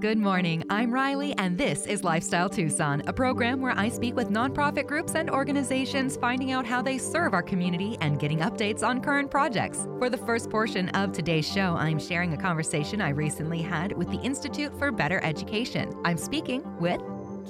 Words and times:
Good 0.00 0.18
morning. 0.18 0.62
I'm 0.70 0.94
Riley, 0.94 1.34
and 1.38 1.58
this 1.58 1.84
is 1.84 2.04
Lifestyle 2.04 2.48
Tucson, 2.48 3.02
a 3.08 3.12
program 3.12 3.60
where 3.60 3.76
I 3.76 3.88
speak 3.88 4.14
with 4.14 4.30
nonprofit 4.30 4.86
groups 4.86 5.16
and 5.16 5.28
organizations, 5.28 6.16
finding 6.16 6.52
out 6.52 6.64
how 6.64 6.80
they 6.80 6.98
serve 6.98 7.34
our 7.34 7.42
community 7.42 7.98
and 8.00 8.20
getting 8.20 8.38
updates 8.38 8.86
on 8.86 9.00
current 9.00 9.28
projects. 9.28 9.88
For 9.98 10.08
the 10.08 10.16
first 10.16 10.50
portion 10.50 10.88
of 10.90 11.10
today's 11.10 11.50
show, 11.50 11.74
I'm 11.74 11.98
sharing 11.98 12.32
a 12.32 12.36
conversation 12.36 13.00
I 13.00 13.08
recently 13.08 13.60
had 13.60 13.92
with 13.92 14.08
the 14.12 14.18
Institute 14.18 14.72
for 14.78 14.92
Better 14.92 15.20
Education. 15.24 15.92
I'm 16.04 16.16
speaking 16.16 16.62
with 16.78 17.00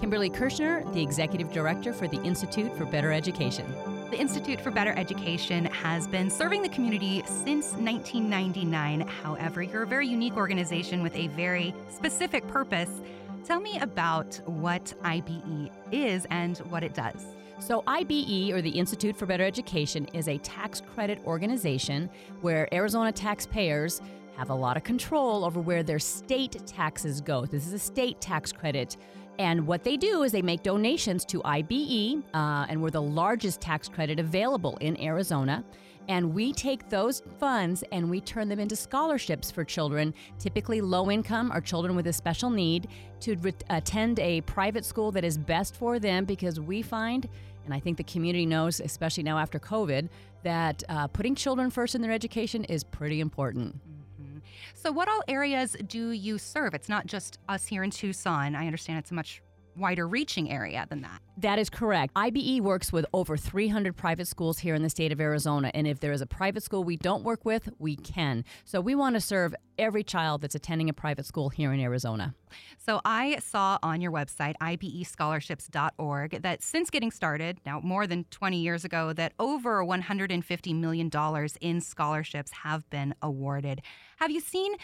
Kimberly 0.01 0.30
Kirschner, 0.30 0.91
the 0.95 1.03
Executive 1.03 1.53
Director 1.53 1.93
for 1.93 2.09
the 2.09 2.23
Institute 2.23 2.75
for 2.79 2.87
Better 2.87 3.12
Education. 3.12 3.67
The 4.11 4.19
Institute 4.19 4.59
for 4.59 4.71
Better 4.71 4.95
Education 4.97 5.67
has 5.67 6.09
been 6.09 6.31
serving 6.31 6.63
the 6.63 6.71
community 6.71 7.23
since 7.27 7.73
1999. 7.75 9.03
However, 9.07 9.61
you're 9.62 9.83
a 9.83 9.87
very 9.87 10.09
unique 10.09 10.35
organization 10.39 11.03
with 11.03 11.15
a 11.15 11.27
very 11.29 11.75
specific 11.91 12.49
purpose. 12.49 12.89
Tell 13.45 13.61
me 13.61 13.79
about 13.80 14.41
what 14.47 14.95
IBE 15.05 15.71
is 15.93 16.27
and 16.30 16.57
what 16.71 16.83
it 16.83 16.95
does. 16.95 17.23
So, 17.59 17.85
IBE, 17.87 18.55
or 18.55 18.63
the 18.63 18.71
Institute 18.71 19.15
for 19.15 19.27
Better 19.27 19.45
Education, 19.45 20.07
is 20.15 20.29
a 20.29 20.38
tax 20.38 20.80
credit 20.95 21.21
organization 21.27 22.09
where 22.41 22.73
Arizona 22.73 23.13
taxpayers 23.13 24.01
have 24.38 24.49
a 24.49 24.55
lot 24.55 24.79
of 24.79 24.85
control 24.85 25.45
over 25.45 25.61
where 25.61 25.83
their 25.83 25.99
state 25.99 26.66
taxes 26.66 27.21
go. 27.21 27.45
This 27.45 27.66
is 27.66 27.75
a 27.75 27.79
state 27.79 28.23
tax 28.23 28.52
credit 28.52 28.97
and 29.38 29.66
what 29.66 29.84
they 29.84 29.97
do 29.97 30.24
is 30.24 30.33
they 30.33 30.42
make 30.42 30.65
donations 30.65 31.24
to 31.27 31.41
IBE, 31.42 32.24
uh, 32.34 32.66
and 32.69 32.83
we're 32.83 32.91
the 32.91 33.01
largest 33.02 33.60
tax 33.60 33.88
credit 33.88 34.19
available 34.19 34.77
in 34.80 35.01
Arizona. 35.01 35.65
And 36.09 36.34
we 36.34 36.52
take 36.55 36.88
those 36.88 37.23
funds 37.38 37.84
and 37.93 38.09
we 38.09 38.20
turn 38.20 38.48
them 38.48 38.59
into 38.59 38.74
scholarships 38.74 39.51
for 39.51 39.62
children, 39.62 40.15
typically 40.38 40.80
low 40.80 41.10
income 41.10 41.52
or 41.52 41.60
children 41.60 41.95
with 41.95 42.07
a 42.07 42.13
special 42.13 42.48
need, 42.51 42.88
to 43.21 43.37
re- 43.37 43.52
attend 43.68 44.18
a 44.18 44.40
private 44.40 44.87
school 44.87 45.13
that 45.13 45.23
is 45.23 45.37
best 45.37 45.76
for 45.76 45.98
them 45.98 46.24
because 46.24 46.59
we 46.59 46.80
find, 46.80 47.29
and 47.66 47.74
I 47.74 47.79
think 47.79 47.98
the 47.98 48.04
community 48.04 48.46
knows, 48.46 48.80
especially 48.80 49.23
now 49.23 49.38
after 49.38 49.59
COVID, 49.59 50.09
that 50.45 50.82
uh, 50.88 51.09
putting 51.09 51.35
children 51.35 51.70
first 51.70 51.95
in 51.95 52.01
their 52.01 52.13
education 52.13 52.65
is 52.65 52.82
pretty 52.82 53.20
important. 53.20 53.79
So, 54.74 54.92
what 54.92 55.09
all 55.09 55.23
areas 55.28 55.76
do 55.87 56.10
you 56.10 56.38
serve? 56.38 56.74
It's 56.74 56.88
not 56.88 57.06
just 57.06 57.38
us 57.48 57.66
here 57.66 57.82
in 57.82 57.90
Tucson. 57.90 58.54
I 58.54 58.66
understand 58.66 58.98
it's 58.98 59.10
a 59.10 59.14
much 59.14 59.42
wider 59.79 60.07
reaching 60.07 60.51
area 60.51 60.87
than 60.88 61.02
that. 61.02 61.21
That 61.38 61.59
is 61.59 61.71
correct. 61.71 62.12
IBE 62.16 62.60
works 62.60 62.93
with 62.93 63.07
over 63.15 63.37
300 63.37 63.96
private 63.96 64.26
schools 64.26 64.59
here 64.59 64.75
in 64.75 64.82
the 64.82 64.91
state 64.91 65.12
of 65.12 65.20
Arizona. 65.20 65.70
And 65.72 65.87
if 65.87 66.00
there 66.00 66.12
is 66.12 66.20
a 66.20 66.26
private 66.26 66.62
school 66.62 66.82
we 66.82 66.97
don't 66.97 67.22
work 67.22 67.44
with, 67.44 67.69
we 67.78 67.97
can. 67.97 68.44
So 68.65 68.81
we 68.81 68.94
want 68.94 69.15
to 69.15 69.20
serve 69.20 69.54
every 69.78 70.03
child 70.03 70.41
that's 70.41 70.56
attending 70.56 70.88
a 70.88 70.93
private 70.93 71.26
school 71.26 71.48
here 71.48 71.72
in 71.72 71.78
Arizona. 71.78 72.34
So 72.76 73.00
I 73.04 73.38
saw 73.38 73.78
on 73.82 74.00
your 74.00 74.10
website, 74.10 74.54
ibescholarships.org, 74.60 76.42
that 76.42 76.62
since 76.62 76.91
getting 76.91 77.12
started, 77.12 77.60
now 77.65 77.81
more 77.81 78.06
than 78.06 78.25
20 78.25 78.59
years 78.59 78.84
ago, 78.84 79.12
that 79.12 79.32
over 79.38 79.84
$150 79.84 80.75
million 80.75 81.10
in 81.60 81.81
scholarships 81.81 82.50
have 82.50 82.88
been 82.91 83.15
awarded. 83.22 83.82
Have 84.19 84.32
you 84.32 84.41
seen 84.41 84.75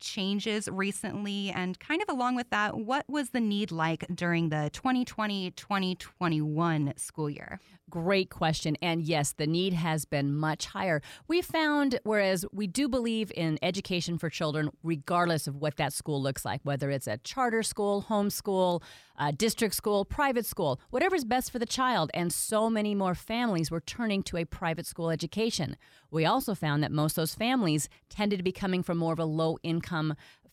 changes 0.00 0.68
recently? 0.68 1.50
And 1.50 1.78
kind 1.78 2.02
of 2.02 2.08
along 2.08 2.36
with 2.36 2.50
that, 2.50 2.76
what 2.78 3.04
was 3.08 3.30
the 3.30 3.40
need 3.40 3.70
like 3.70 4.06
during 4.14 4.48
the 4.48 4.70
2020 4.72 5.50
2021 5.52 6.94
school 6.96 7.30
year? 7.30 7.60
Great 7.90 8.30
question. 8.30 8.76
And 8.80 9.02
yes, 9.02 9.32
the 9.32 9.48
need 9.48 9.72
has 9.72 10.04
been 10.04 10.34
much 10.34 10.66
higher. 10.66 11.02
We 11.26 11.42
found, 11.42 11.98
whereas 12.04 12.44
we 12.52 12.68
do 12.68 12.88
believe 12.88 13.32
in 13.34 13.58
education 13.62 14.16
for 14.16 14.30
children, 14.30 14.70
regardless 14.84 15.48
of 15.48 15.56
what 15.56 15.76
that 15.76 15.92
school 15.92 16.22
looks 16.22 16.44
like, 16.44 16.60
whether 16.62 16.90
it's 16.90 17.08
a 17.08 17.18
charter 17.18 17.64
school, 17.64 18.06
homeschool, 18.08 18.82
a 19.18 19.32
district 19.32 19.74
school, 19.74 20.04
private 20.04 20.46
school, 20.46 20.80
whatever's 20.90 21.24
best 21.24 21.50
for 21.50 21.58
the 21.58 21.66
child. 21.66 22.10
And 22.14 22.32
so 22.32 22.70
many 22.70 22.94
more 22.94 23.14
families 23.14 23.70
were 23.70 23.80
turning 23.80 24.22
to 24.24 24.36
a 24.36 24.44
private 24.44 24.86
school 24.86 25.10
education. 25.10 25.76
We 26.10 26.24
also 26.24 26.54
found 26.54 26.82
that 26.82 26.92
most 26.92 27.12
of 27.12 27.22
those 27.22 27.34
families 27.34 27.88
tended 28.08 28.38
to 28.38 28.44
be 28.44 28.52
coming 28.52 28.82
from 28.82 28.98
more 28.98 29.12
of 29.12 29.18
a 29.18 29.24
low 29.24 29.58
income 29.62 29.89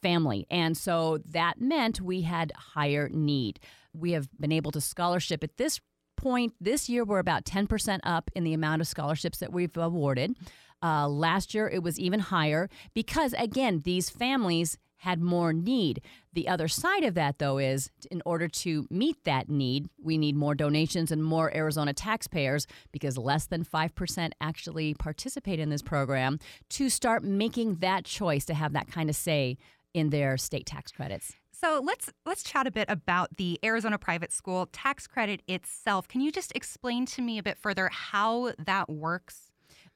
family. 0.02 0.46
And 0.50 0.78
so 0.78 1.20
that 1.26 1.60
meant 1.60 2.02
we 2.02 2.22
had 2.22 2.52
higher 2.56 3.10
need. 3.10 3.60
We 3.94 4.12
have 4.12 4.30
been 4.40 4.52
able 4.52 4.72
to 4.72 4.82
scholarship 4.82 5.44
at 5.44 5.58
this 5.58 5.80
point 6.18 6.54
this 6.60 6.90
year 6.90 7.06
we're 7.06 7.20
about 7.20 7.46
10% 7.46 8.00
up 8.04 8.30
in 8.36 8.44
the 8.44 8.54
amount 8.54 8.82
of 8.82 8.88
scholarships 8.88 9.38
that 9.38 9.54
we've 9.54 9.78
awarded 9.78 10.36
uh, 10.84 11.08
last 11.08 11.54
year 11.54 11.70
it 11.70 11.82
was 11.82 12.00
even 12.00 12.20
higher 12.20 12.70
because 12.94 13.34
again 13.38 13.82
these 13.86 14.10
families 14.10 14.78
had 14.98 15.20
more 15.20 15.54
need 15.54 16.02
the 16.34 16.48
other 16.48 16.68
side 16.68 17.04
of 17.04 17.14
that 17.14 17.40
though 17.40 17.58
is 17.58 17.90
in 18.12 18.22
order 18.26 18.48
to 18.48 18.88
meet 18.90 19.24
that 19.24 19.50
need 19.50 19.88
we 20.02 20.18
need 20.18 20.36
more 20.36 20.56
donations 20.56 21.12
and 21.12 21.24
more 21.24 21.56
arizona 21.56 21.94
taxpayers 21.94 22.68
because 22.92 23.18
less 23.18 23.46
than 23.46 23.64
5% 23.64 24.32
actually 24.42 24.94
participate 24.94 25.60
in 25.60 25.70
this 25.70 25.82
program 25.82 26.40
to 26.70 26.90
start 26.90 27.24
making 27.24 27.76
that 27.76 28.06
choice 28.06 28.46
to 28.46 28.54
have 28.54 28.74
that 28.74 28.88
kind 28.88 29.10
of 29.10 29.16
say 29.16 29.58
in 29.94 30.10
their 30.10 30.38
state 30.38 30.66
tax 30.66 30.92
credits 30.92 31.34
so 31.60 31.82
let's 31.84 32.12
let's 32.24 32.44
chat 32.44 32.68
a 32.68 32.72
bit 32.72 32.86
about 32.88 33.38
the 33.38 33.58
Arizona 33.64 33.98
private 33.98 34.32
school 34.32 34.68
tax 34.72 35.08
credit 35.08 35.42
itself. 35.48 36.08
Can 36.08 36.22
you 36.22 36.32
just 36.32 36.52
explain 36.56 37.08
to 37.08 37.22
me 37.24 37.40
a 37.40 37.44
bit 37.44 37.58
further 37.58 37.90
how 37.92 38.52
that 38.60 38.90
works? 38.90 39.47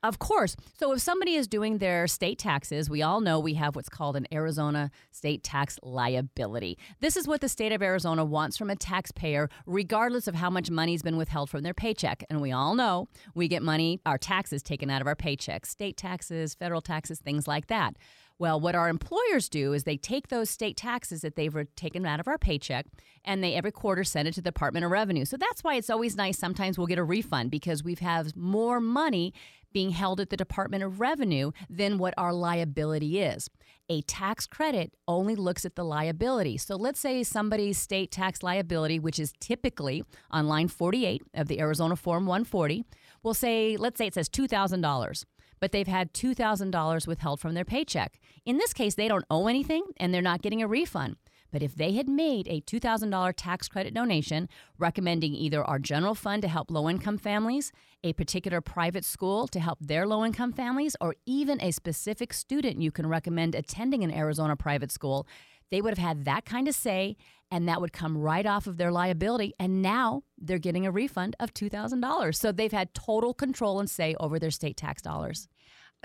Of 0.04 0.18
course. 0.18 0.56
So 0.80 0.92
if 0.94 1.02
somebody 1.02 1.36
is 1.36 1.48
doing 1.48 1.78
their 1.78 2.08
state 2.08 2.40
taxes, 2.40 2.90
we 2.90 3.04
all 3.04 3.22
know 3.22 3.40
we 3.40 3.54
have 3.54 3.76
what's 3.76 3.90
called 3.90 4.16
an 4.16 4.26
Arizona 4.34 4.90
state 5.12 5.44
tax 5.44 5.78
liability. 5.84 6.80
This 7.02 7.16
is 7.16 7.28
what 7.28 7.42
the 7.42 7.50
state 7.50 7.72
of 7.72 7.84
Arizona 7.84 8.26
wants 8.26 8.58
from 8.58 8.72
a 8.72 8.76
taxpayer, 8.76 9.48
regardless 9.68 10.28
of 10.28 10.34
how 10.34 10.50
much 10.50 10.72
money's 10.72 11.04
been 11.04 11.18
withheld 11.18 11.52
from 11.52 11.62
their 11.62 11.76
paycheck. 11.76 12.24
And 12.32 12.42
we 12.42 12.52
all 12.52 12.74
know 12.74 13.10
we 13.36 13.48
get 13.48 13.62
money, 13.62 14.00
our 14.04 14.18
taxes 14.18 14.64
taken 14.64 14.90
out 14.90 15.02
of 15.02 15.08
our 15.08 15.16
paychecks, 15.16 15.68
state 15.68 15.98
taxes, 15.98 16.56
federal 16.56 16.82
taxes, 16.82 17.20
things 17.20 17.48
like 17.48 17.68
that. 17.68 17.96
Well, 18.42 18.60
what 18.60 18.74
our 18.74 18.90
employers 18.90 19.50
do 19.50 19.74
is 19.74 19.84
they 19.84 19.98
take 19.98 20.30
those 20.30 20.50
state 20.50 20.76
taxes 20.76 21.22
that 21.22 21.36
they've 21.36 21.56
taken 21.76 22.08
out 22.08 22.20
of 22.20 22.28
our 22.28 22.40
paycheck 22.40 22.88
and 23.24 23.44
they 23.44 23.54
every 23.54 23.72
quarter 23.72 24.04
send 24.04 24.28
it 24.28 24.34
to 24.34 24.42
the 24.42 24.50
Department 24.50 24.84
of 24.84 24.90
Revenue. 24.90 25.26
So 25.26 25.38
that's 25.38 25.64
why 25.64 25.76
it's 25.76 25.92
always 25.92 26.16
nice. 26.16 26.40
Sometimes 26.40 26.76
we'll 26.76 26.88
get 26.88 26.98
a 26.98 27.04
refund 27.04 27.52
because 27.52 27.84
we've 27.84 28.00
have 28.00 28.36
more 28.36 28.80
money 28.80 29.32
being 29.74 29.92
held 29.92 30.20
at 30.20 30.30
the 30.30 30.38
Department 30.38 30.84
of 30.84 31.00
Revenue 31.00 31.52
than 31.70 31.98
what 31.98 32.14
our 32.18 32.34
liability 32.34 33.20
is. 33.22 33.50
A 33.90 34.02
tax 34.02 34.48
credit 34.48 34.94
only 35.08 35.36
looks 35.36 35.66
at 35.66 35.76
the 35.76 35.84
liability. 35.84 36.58
So 36.58 36.76
let's 36.76 37.00
say 37.00 37.24
somebody's 37.24 37.78
state 37.78 38.12
tax 38.12 38.42
liability, 38.42 39.00
which 39.00 39.20
is 39.20 39.34
typically 39.40 40.04
on 40.30 40.48
line 40.48 40.68
48 40.68 41.22
of 41.34 41.48
the 41.48 41.59
Arizona 41.59 41.96
Form 41.96 42.26
140, 42.26 42.84
will 43.24 43.34
say, 43.34 43.76
let's 43.78 43.98
say 43.98 44.08
it 44.08 44.14
says 44.14 44.30
$2,000 44.30 45.26
but 45.62 45.72
they've 45.72 45.88
had 45.88 46.12
$2,000 46.12 47.08
withheld 47.08 47.40
from 47.40 47.53
their 47.53 47.64
paycheck. 47.64 48.20
In 48.46 48.58
this 48.58 48.74
case, 48.74 48.96
they 48.96 49.08
don't 49.08 49.26
owe 49.30 49.48
anything 49.48 49.84
and 49.98 50.12
they're 50.12 50.22
not 50.22 50.42
getting 50.42 50.62
a 50.62 50.68
refund. 50.68 51.16
But 51.52 51.62
if 51.62 51.76
they 51.76 51.94
had 51.94 52.08
made 52.08 52.48
a 52.48 52.62
$2,000 52.62 53.34
tax 53.36 53.68
credit 53.68 53.94
donation 53.94 54.48
recommending 54.78 55.36
either 55.36 55.64
our 55.64 55.80
general 55.80 56.16
fund 56.16 56.42
to 56.44 56.48
help 56.48 56.72
low 56.72 56.90
income 56.90 57.18
families, 57.18 57.72
a 58.04 58.14
particular 58.14 58.62
private 58.62 59.06
school 59.06 59.48
to 59.50 59.60
help 59.60 59.80
their 59.82 60.08
low 60.08 60.26
income 60.26 60.54
families, 60.54 60.96
or 61.02 61.16
even 61.26 61.62
a 61.62 61.72
specific 61.72 62.34
student 62.34 62.82
you 62.82 62.92
can 62.92 63.08
recommend 63.08 63.54
attending 63.54 64.04
an 64.04 64.12
Arizona 64.12 64.56
private 64.56 64.92
school, 64.92 65.28
they 65.70 65.82
would 65.82 65.98
have 65.98 66.06
had 66.06 66.26
that 66.26 66.46
kind 66.46 66.68
of 66.68 66.76
say 66.76 67.16
and 67.52 67.68
that 67.68 67.82
would 67.82 67.92
come 67.92 68.18
right 68.18 68.46
off 68.46 68.66
of 68.66 68.78
their 68.78 68.92
liability. 68.92 69.54
And 69.60 69.82
now 69.82 70.24
they're 70.38 70.58
getting 70.58 70.86
a 70.86 70.92
refund 70.92 71.36
of 71.40 71.54
$2,000. 71.54 72.34
So 72.34 72.52
they've 72.52 72.72
had 72.72 72.94
total 72.94 73.34
control 73.34 73.80
and 73.80 73.90
say 73.90 74.16
over 74.20 74.40
their 74.40 74.52
state 74.52 74.78
tax 74.78 75.02
dollars. 75.02 75.50